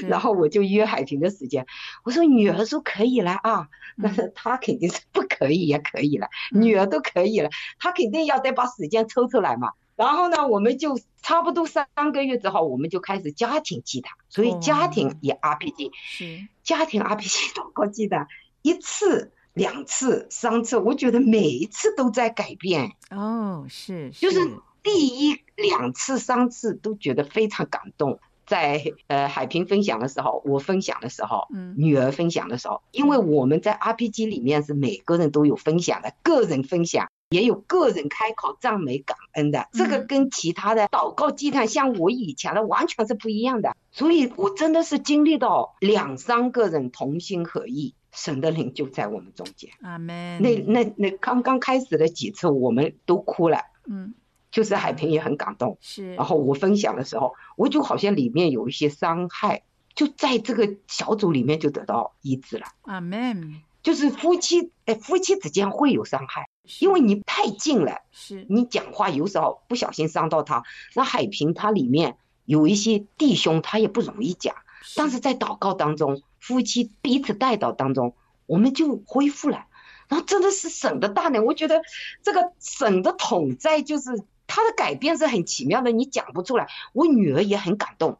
[0.08, 1.66] 然后我就约海平的时间，
[2.04, 3.68] 我说女儿说可以了啊，
[4.02, 9.72] 但是他肯定是不可以也可以了，女儿都可以了，他肯定要得把时间抽出来嘛。
[9.96, 18.26] 然后呢，我们就差不多三个月之后，我们就开始家庭祭坛，所以家庭也 RPG，是家庭 RPG 祷告祭坛，
[18.62, 22.92] 一次、两次、三次，我觉得每一次都在改变。
[23.10, 24.38] 哦，是，就是
[24.82, 28.18] 第一两次、三次都觉得非常感动。
[28.44, 37.08] 在呃海平分享的时候，我分享的时候，嗯，女儿分享的时候，因为我们在 RPG 里面是每个人都有分享的，个人分享。
[37.32, 43.74] 也有个人开口赞美感恩的，这个跟其他的祷告祭坛，像我以前的完全是不一样的。
[43.90, 49.70] 所以我真的是经历到两三个人同心合意，神的灵就在我们中间。
[49.82, 50.40] 阿门。
[50.42, 53.58] 那那那刚刚开始的几次，我们都哭了。
[53.86, 54.14] 嗯，
[54.50, 55.78] 就是海平也很感动。
[55.80, 56.14] 是。
[56.14, 59.62] 然后我分享的时候，我就好像里面有一些伤害，
[59.94, 62.66] 就在这个小组里面就得到医治了。
[62.82, 63.62] 阿门。
[63.82, 66.46] 就是夫妻，哎，夫妻之间会有伤害。
[66.78, 70.62] 因为你太近了，是你讲话有时候不小心伤到他。
[70.94, 74.54] 那海平他里面有一些弟兄，他也不容易讲，
[74.94, 78.14] 但是在祷告当中，夫妻彼此带祷当中，
[78.46, 79.66] 我们就恢复了。
[80.08, 81.82] 然后真的是省的大能，我觉得
[82.22, 86.68] 这个省的统在就是他的改变是很奇妙的，你讲不出来。
[86.92, 88.18] 我女儿也很感动，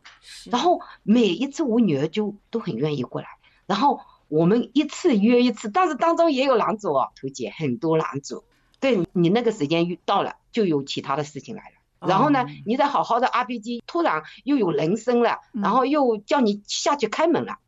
[0.50, 3.28] 然后每一次我女儿就都很愿意过来，
[3.66, 4.00] 然后。
[4.32, 8.44] 我们一次约一次，但是当中也有拦阻哦，图姐很多拦阻。
[8.80, 11.81] 对，你那个时间遇到了，就有其他的事情来了。
[12.06, 17.58] 然后呢，你再好好的 RPG，突然又有人声了，然后又叫你下去开门了。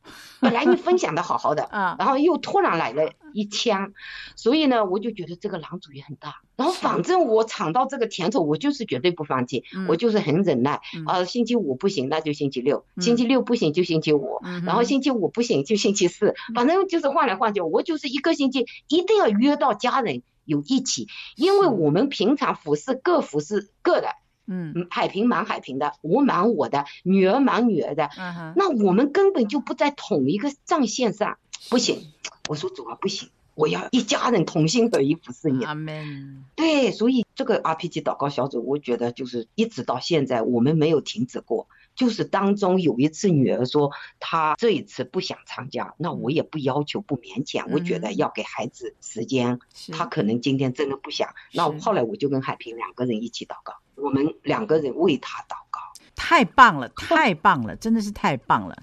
[0.41, 1.69] 本来你分享的好好的，
[1.99, 3.93] 然后又突然来了一枪，
[4.37, 6.43] 所以呢，我就觉得这个狼主意很大。
[6.57, 10.81] 然后反正我尝到这个甜头，我就是绝对不放弃，我就是很忍耐。
[11.07, 16.35] 啊，星期五不行，那就星期六；星期六不行，就星期五；然后星期五不行，就星期四。
[16.55, 24.09] 反正就是换来换去，我就是一个星期一定要约到家人有一起，因为我们平常服侍各服侍各的。
[24.47, 31.39] 嗯，海平忙海平的，我忙我的，女儿忙女儿的，嗯哼，那我们根本就不在同一个战线上，
[31.71, 32.13] 不行，
[32.49, 35.65] 我说主啊，不行，我要一家人同心合一服侍你。
[35.65, 36.45] 阿门。
[36.57, 41.69] 对，所以这个 RPG 祷告小组，我觉得就是一直到现在，我们没有停止过。
[41.95, 49.61] 就是当中有一次，女儿说她这一次不想参加，那我也不要求，不勉强，我觉得要给孩子时间。
[49.93, 55.81] 她可能今天真的不想，那后来我就跟海平两个人一起祷告，我们两个人为他祷告。
[56.17, 58.77] 太棒了，太棒了，真的是太棒了。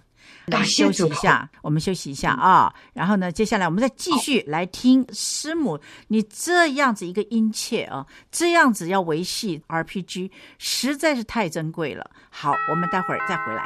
[0.47, 2.74] 来休息一下，我们休息一下啊、哦。
[2.93, 12.09] 然后呢，接下来我们再继续来听师母，你这样子一个殷切啊，这样子要维系 RPG，实在是太珍贵了。
[12.30, 13.64] 好，我们待会儿再回来。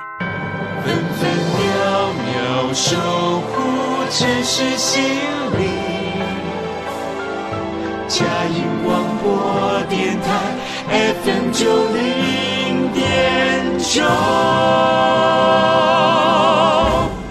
[0.84, 1.28] 分分
[1.58, 2.96] 秒秒守
[3.42, 5.02] 护城市心
[5.58, 5.70] 灵，
[8.08, 10.30] 佳音广播电台
[10.88, 14.04] FM 九零点九。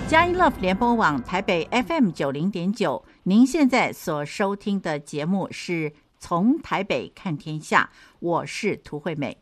[0.09, 9.39] 佳音 Love 联播网台北 FM 九零点九，您现在所收听的节目是从台北看天下，我是涂惠美。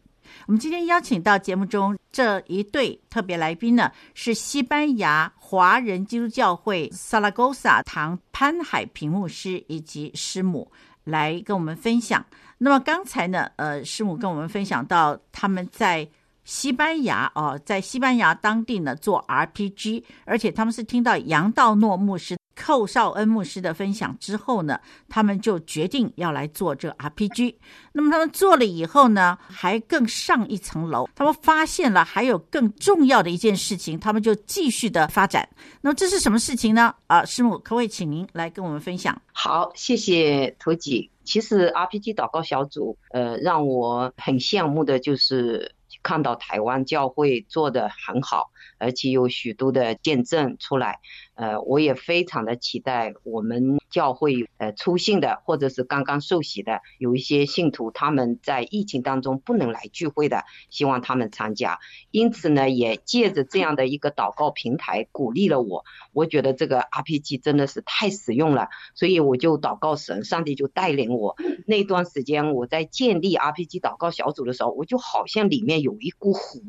[0.47, 10.71] 我们今天邀请到节目中这一对特别来宾呢，是西班牙华人基督教会萨拉戈萨堂潘海平牧师以及师母
[11.05, 12.27] 来跟我们分享。
[12.63, 16.09] 那么刚才呢，呃，师母跟我们分享到他们在。
[16.45, 27.55] 西班牙哦，在西班牙当地呢做 RPG，而且他们是听到杨道诺牧师、寇绍恩牧师的分享之后呢，他们就决定要来做这 RPG。
[27.93, 35.49] 那么他们做了以后呢，还更上一层楼，他们发现了还有更重要的一件事情，他们就继续的发展。
[35.81, 36.93] 那么这是什么事情呢？
[37.07, 39.21] 啊，师母，可不可以请您来跟我们分享？
[39.33, 41.09] 好，谢谢涂姐。
[41.25, 45.73] 其实 RPG 祷告小组，呃，让我很羡慕的就是。
[46.03, 48.51] 看到台湾教会做得很好，
[48.83, 50.99] 而且有许多的见证出来。
[51.35, 61.79] 呃，我也非常的期待我们教会呃初信的或者是刚刚受洗的有一些信徒，他们在疫情当中不能来聚会的，希望他们参加。
[62.11, 65.85] 因此呢，也借着这样的一个祷告平台鼓励了我。
[66.13, 71.37] 我觉得这个 RPG 真的是太实用了，所以我就祷告神，上帝就带领我。
[71.67, 76.61] 那段时间我在建立 RPG 祷告小组的时候，我就好像里面有一股火，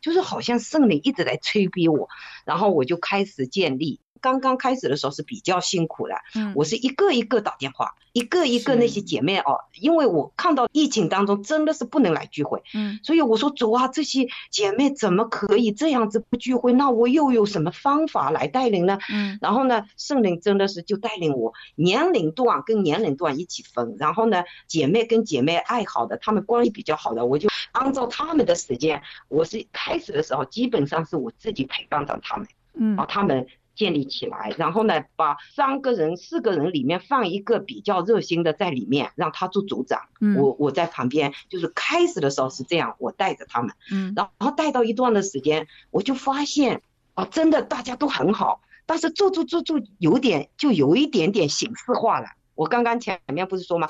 [0.00, 2.08] 就是好像圣灵一直在催逼我，
[2.44, 4.00] 然后我就开始建立。
[4.20, 16.72] 刚刚开始的时候是比较辛苦的，嗯，我是一个一个打电话，一个一个那些姐妹哦，因为我看到疫情当中真的是不能来聚会，嗯，所以我说主啊，这些姐妹怎么可以这样子不聚会？
[16.72, 18.96] 那我又有什么方法来带领呢？
[19.12, 33.46] 嗯，然后呢，圣灵真的是就带领我年龄段跟年龄段一起分，然后呢，姐妹跟姐妹爱好的，她们关系比较好的，我就按照他们的时间，我是开始的时候基本上是我自己陪伴着他们，嗯，把他们。
[33.74, 40.02] 建立起来，然后呢，把三个人、四个人里面放一个比较热心的在里面，让他做组长。
[40.20, 43.74] 嗯，我我在旁边，就是开始的时候是这样，我带着他们。
[43.90, 46.82] 嗯，然后带到一段的时间，我就发现，
[47.14, 52.26] 啊，真的大家都很好，但是做做做做有点，就有一点点形式化了。
[52.54, 53.88] 我刚刚前面不是说吗？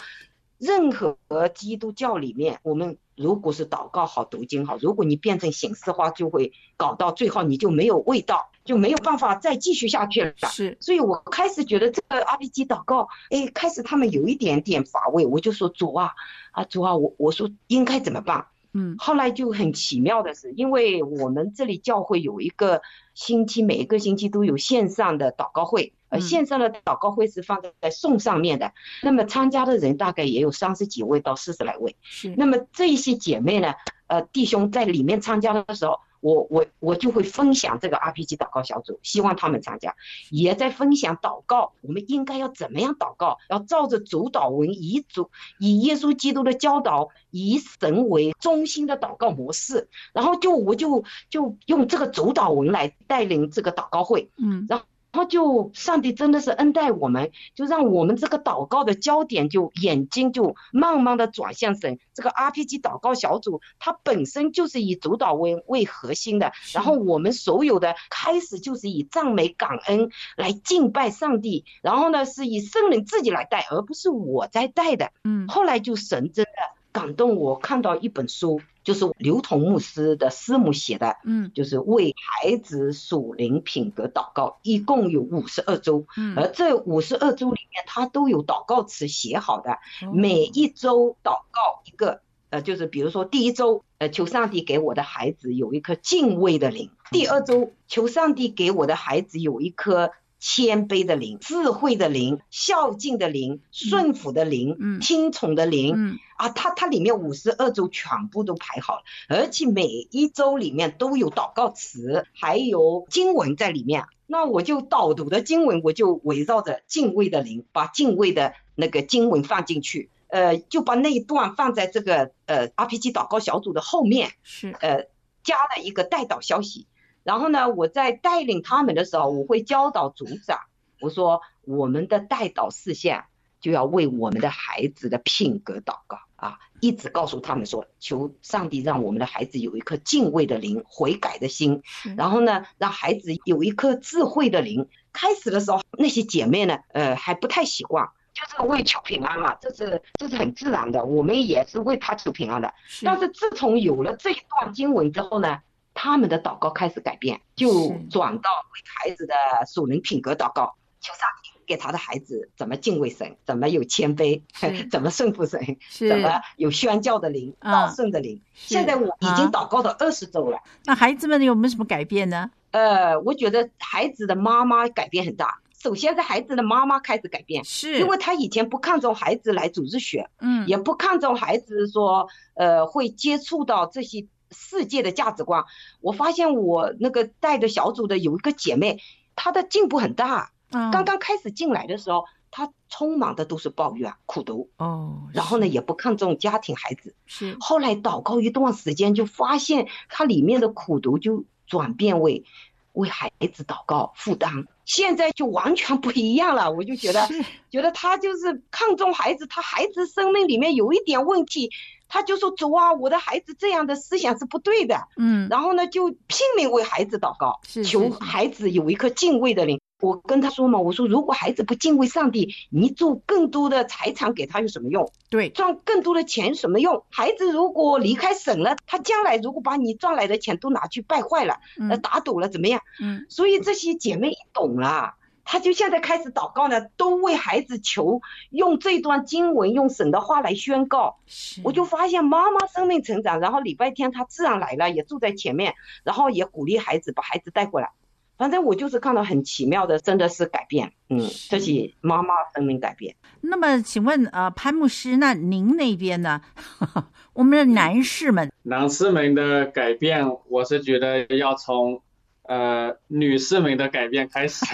[0.58, 1.16] 任何
[1.56, 10.34] 基督教里面，我们如果是祷告好、读经好，如果你变成形式化，就会搞到最后你就没有味道，就没有办法再继续下去了。
[10.50, 16.10] 是，所以我开始觉得这个 RPG 祷告，哎，开始他们有一点点乏味，我就说主啊，
[16.50, 18.48] 啊主啊，我我说应该怎么办？
[18.74, 22.80] 嗯，后来就很奇妙的是，因为我们这里教会有一个
[23.14, 31.96] 星期，每一个星期都有线上的祷告会，而线上的祷告会是放在送上面的，那么参加的人大概也有三十几位到四十来位。
[32.02, 33.74] 是，那么这一些姐妹呢，
[34.06, 35.98] 呃，弟兄在里面参加的时候。
[36.22, 39.96] 我我我就会分享这个 RPG 祷告小组，希望他们参加，
[40.30, 43.38] 也在分享祷告，我们应该要怎么样祷告？
[43.50, 54.80] 要照着主祷文，以主以耶稣基督的教导，以神为中心的祷告模式，然后就我就就用这个主导文来带领这个祷告会，嗯，然
[55.14, 55.22] 后。
[55.22, 61.98] 然后就上帝真的是恩待我们，就让我们这个祷告的焦点就眼睛就慢慢的转向神。
[62.14, 75.12] 这个 RPG 祷告小组它本身就是以主导为为核心的，然后我们所有的开始就是以赞美感恩来敬拜上帝，然后呢是以圣灵自己来带，而不是我在带的。
[75.24, 76.50] 嗯，后来就神真的
[76.90, 78.62] 感动我，看到一本书。
[78.84, 89.78] 就是刘同牧师的师母写的，嗯，就是为孩子属灵品格祷告，一共有五十二周，嗯，而这五十二周里面，他都有祷告词写好的，
[90.12, 92.20] 每一周祷告一个
[92.50, 100.10] 呃，就是比如说第一周，呃，求上帝给我的孩子有一颗敬畏的灵；第二周，求上帝给我的孩子有一颗。
[100.44, 114.06] 谦卑的灵，智慧的灵，孝敬的灵，顺服的灵，嗯，听从的灵，嗯，啊，它它里面五十二周全部都排好了，而且每一周里面都有祷告词，还有经文在里面。
[114.26, 124.74] 那我就导读的经文，我就围绕着敬畏的灵，把敬畏的那个经文放进去，呃，就把那一段放在这个呃 RPG 祷告小组的后面，是。
[124.80, 125.06] 呃
[125.44, 126.86] 加了一个代祷消息。
[127.22, 130.58] 然后呢，我在带领他们的时候，我会教导组长，
[131.00, 133.24] 我说我们的带导事项
[133.60, 141.82] 就要为我们的孩子的品格祷告啊，一直告诉他们说，求上帝让我们的孩子有一颗敬畏的灵、悔改的心，
[142.16, 144.88] 然后呢，让孩子有一颗智慧的灵。
[145.12, 152.72] 开始的时候，那些姐妹呢，呃，还不太习惯，就是为求平安嘛，这是这是很自然的，我们也是为他求平安的。
[153.02, 155.60] 但是自从有了这一段经文之后呢，
[155.94, 159.34] 他们的祷告开始改变，就转到为孩子的
[159.66, 164.42] 属灵品格祷告，求上帝给他的孩子怎么敬畏神，怎么有谦卑，
[164.90, 165.60] 怎么顺服神，
[166.08, 168.40] 怎么有宣教的灵、道顺的灵。
[168.54, 170.58] 现在我已经祷告到二十周了。
[170.84, 172.50] 那孩子们有没有什么改变呢？
[172.70, 175.58] 呃，我觉得孩子的妈妈改变很大。
[175.78, 184.26] 首先是孩子的妈妈开始改变，是因为他以前不看重孩子来组织学，嗯，也不看重孩子说，呃，会接触到这些。
[184.52, 185.64] 世界的价值观，
[186.00, 189.00] 我发现我那个带的小组的有一个姐妹，
[189.34, 190.52] 她的进步很大。
[190.70, 194.70] 嗯，刚刚开始进来的时候，她充满的都是抱怨、苦读。
[194.78, 197.14] 哦，然后呢，也不看重家庭、孩子。
[197.26, 197.56] 是。
[197.60, 202.44] 后来祷告一段时间，就发现她里面的苦读就转变为
[202.92, 204.66] 为孩子祷告、负担。
[204.84, 206.72] 现在就完全不一样了。
[206.72, 207.28] 我就觉得，
[207.70, 211.70] 觉得她就是看重孩子，她孩子生命里面有一点问题。
[212.12, 219.80] 他就说：“主啊，我的孩子这样的思想是不对的。”嗯，然后呢，就拼命为孩子祷告，求孩子有一颗敬畏的灵。
[219.98, 225.10] 我跟他说嘛，我说如果孩子不敬畏上帝，你做更多的财产给他有什么用？
[225.30, 227.02] 对，赚更多的钱有什么用？
[227.08, 232.82] 孩子如果离开省了，他将来如果把你赚来的钱都拿去败坏了，呃，打赌了怎么样？
[233.00, 235.14] 嗯，所以这些姐妹懂了。
[235.44, 238.20] 他就现在开始祷告呢，都为孩子求，
[238.50, 241.18] 用这段经文，用神的话来宣告。
[241.64, 245.74] 我就发现妈妈生命成长，然后礼拜天他自然来了，也住在前面，
[246.04, 247.90] 然后也鼓励孩子把孩子带过来。
[248.38, 250.92] 反正我就是看到很奇妙的，真的是改变。
[251.08, 253.14] 嗯，这是妈妈生命改变。
[253.40, 256.40] 那么，请问呃，潘牧师，那您那边呢？
[257.34, 262.00] 我们的男士们，男士们的改变，我是觉得要从。
[262.42, 264.64] 呃，女士们的改变开始，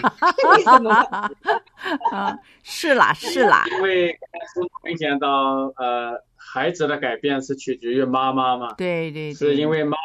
[0.49, 0.91] 为什么？
[2.11, 9.97] 啊，是啦，是啦，因为是明显到呃，孩子的改变是取决于妈妈嘛，对，对对，是因为妈妈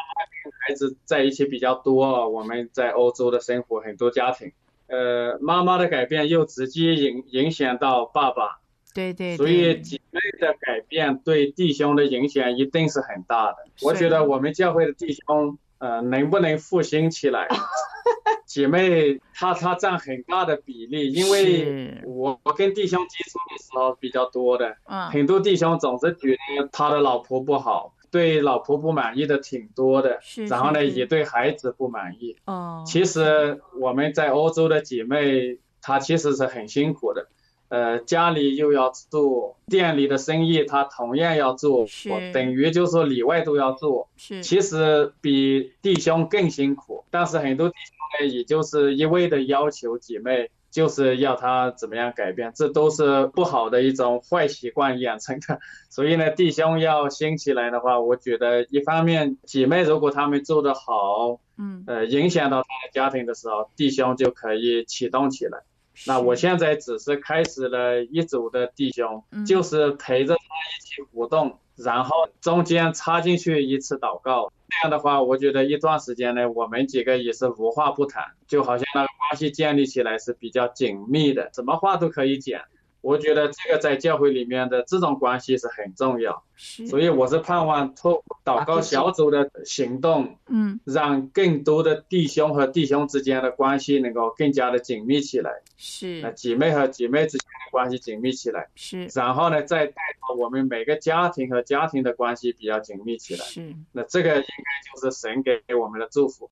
[0.42, 4.52] 跟孩子在一起比较多，我们在欧洲的生活很多家庭，
[4.88, 8.60] 呃，妈妈的改变又直接影影响到爸爸，
[8.94, 13.56] 对，对对，所以姐妹的改变对弟兄的影响一定是很大的。
[13.82, 15.58] 我觉得我们教会的弟兄。
[15.78, 17.48] 呃，能不能复兴起来？
[18.46, 32.36] 姐妹，她她占很大的比例，因为我我跟弟兄接触的时候比较多的，嗯，很多弟兄总是觉得他的老婆不好，对老婆不满意的挺多的，然后呢，也对孩子不满意。
[32.44, 37.26] 哦，其实我们在欧洲的姐妹，她其实是很辛苦的。
[37.74, 41.84] 呃，家里又要做，店里的生意他同样要做，
[42.32, 44.08] 等于就是说里外都要做。
[44.16, 47.04] 是，其实比弟兄更辛苦。
[47.10, 55.58] 但是很多弟兄呢，也就是一味的要求姐妹，就是要他怎么样改变，这都是不好的一种坏习惯养成的。
[55.90, 65.58] 所以呢，弟兄要兴起来的话，我觉得一方面姐妹如果他们做得好，嗯，呃，影响到他的家庭的时候，弟兄就可以启动起来。
[66.06, 74.50] 那我现在只是开始了一组的弟兄，嗯、就是陪着他一起活动，然后中间插进去一次祷告。
[74.68, 82.60] 这样的话，我觉得一段时间呢，我们几个也是无话不谈，就好像那个关系建立起来是比较紧密的，什么话都可以讲。
[83.04, 86.42] 我觉得这个在教会里面的这种关系是很重要，
[86.88, 106.50] 所以我是盼望透过祷告小组的行动，嗯，让更多的弟兄和弟兄之间的关系能够更加的紧密起来，是，那姐妹和姐妹之间的关系紧密起来，是，然后呢，再带到我们每个家庭和家庭的关系比较紧密起来，是，那这个应该就是神给我们的祝福。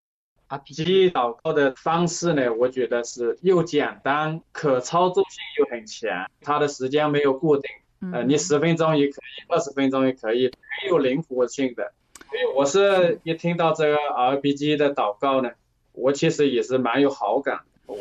[0.53, 6.31] RPG 祷告的方式呢，我觉得是又简单，可操作性又很强。
[6.43, 7.71] 它的时间没有固定，
[8.13, 11.93] 呃，你十分钟也可以，二十分钟也可以，很有灵活性的。
[12.29, 15.51] 所以我是一听到这个 RPG 的祷告呢，
[15.93, 17.61] 我其实也是蛮有好感。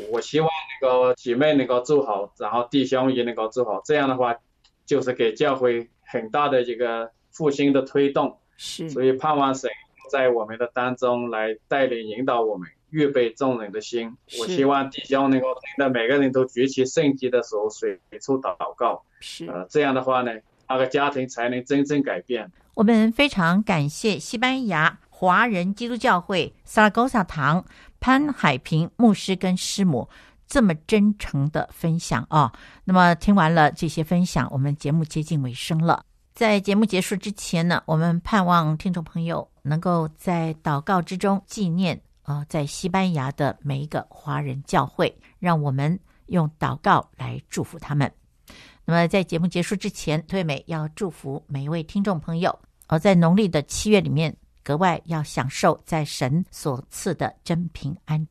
[0.10, 0.50] 我希望
[0.82, 4.36] 那个姐妹能够做好，然后弟兄也能够做好，这样的话
[4.86, 8.38] 就是给教会很大的一个复兴的推动。
[8.58, 9.70] 是，所以盼望神
[10.12, 14.14] 在我们的当中来带领引导我们，预备众人的心。
[14.40, 19.02] 我希望弟兄能够听到每个人都举起圣经的时候，随处祷告。
[19.22, 20.32] 是，呃，这样的话呢，
[20.68, 22.52] 那个家庭才能真正改变。
[22.74, 27.64] 我们非常感谢西班牙华人基督教会萨拉戈萨堂
[28.00, 30.10] 潘海平牧师跟师母
[30.48, 32.52] 这么真诚的分享啊。
[32.86, 36.04] 那么听完了这些分享，我们节目接近尾声了。
[36.34, 48.12] 在节目结束之前呢，我们盼望听众朋友能够在祷告之中纪念啊，在西班牙的每一个华人教会，让我们用祷告来祝福他们。
[48.86, 52.58] 那么在节目结束之前，推美要祝福每一位听众朋友，
[52.88, 58.26] 而在农历的七月里面，格外要享受在神所赐的真平安。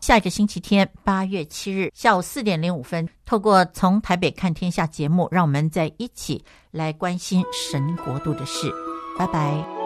[0.00, 8.72] 下一个星期天，八月七日下午四点零五分，透过从台北看天下节目，让我们在一起来关心神国度的事。
[9.18, 9.79] 拜拜。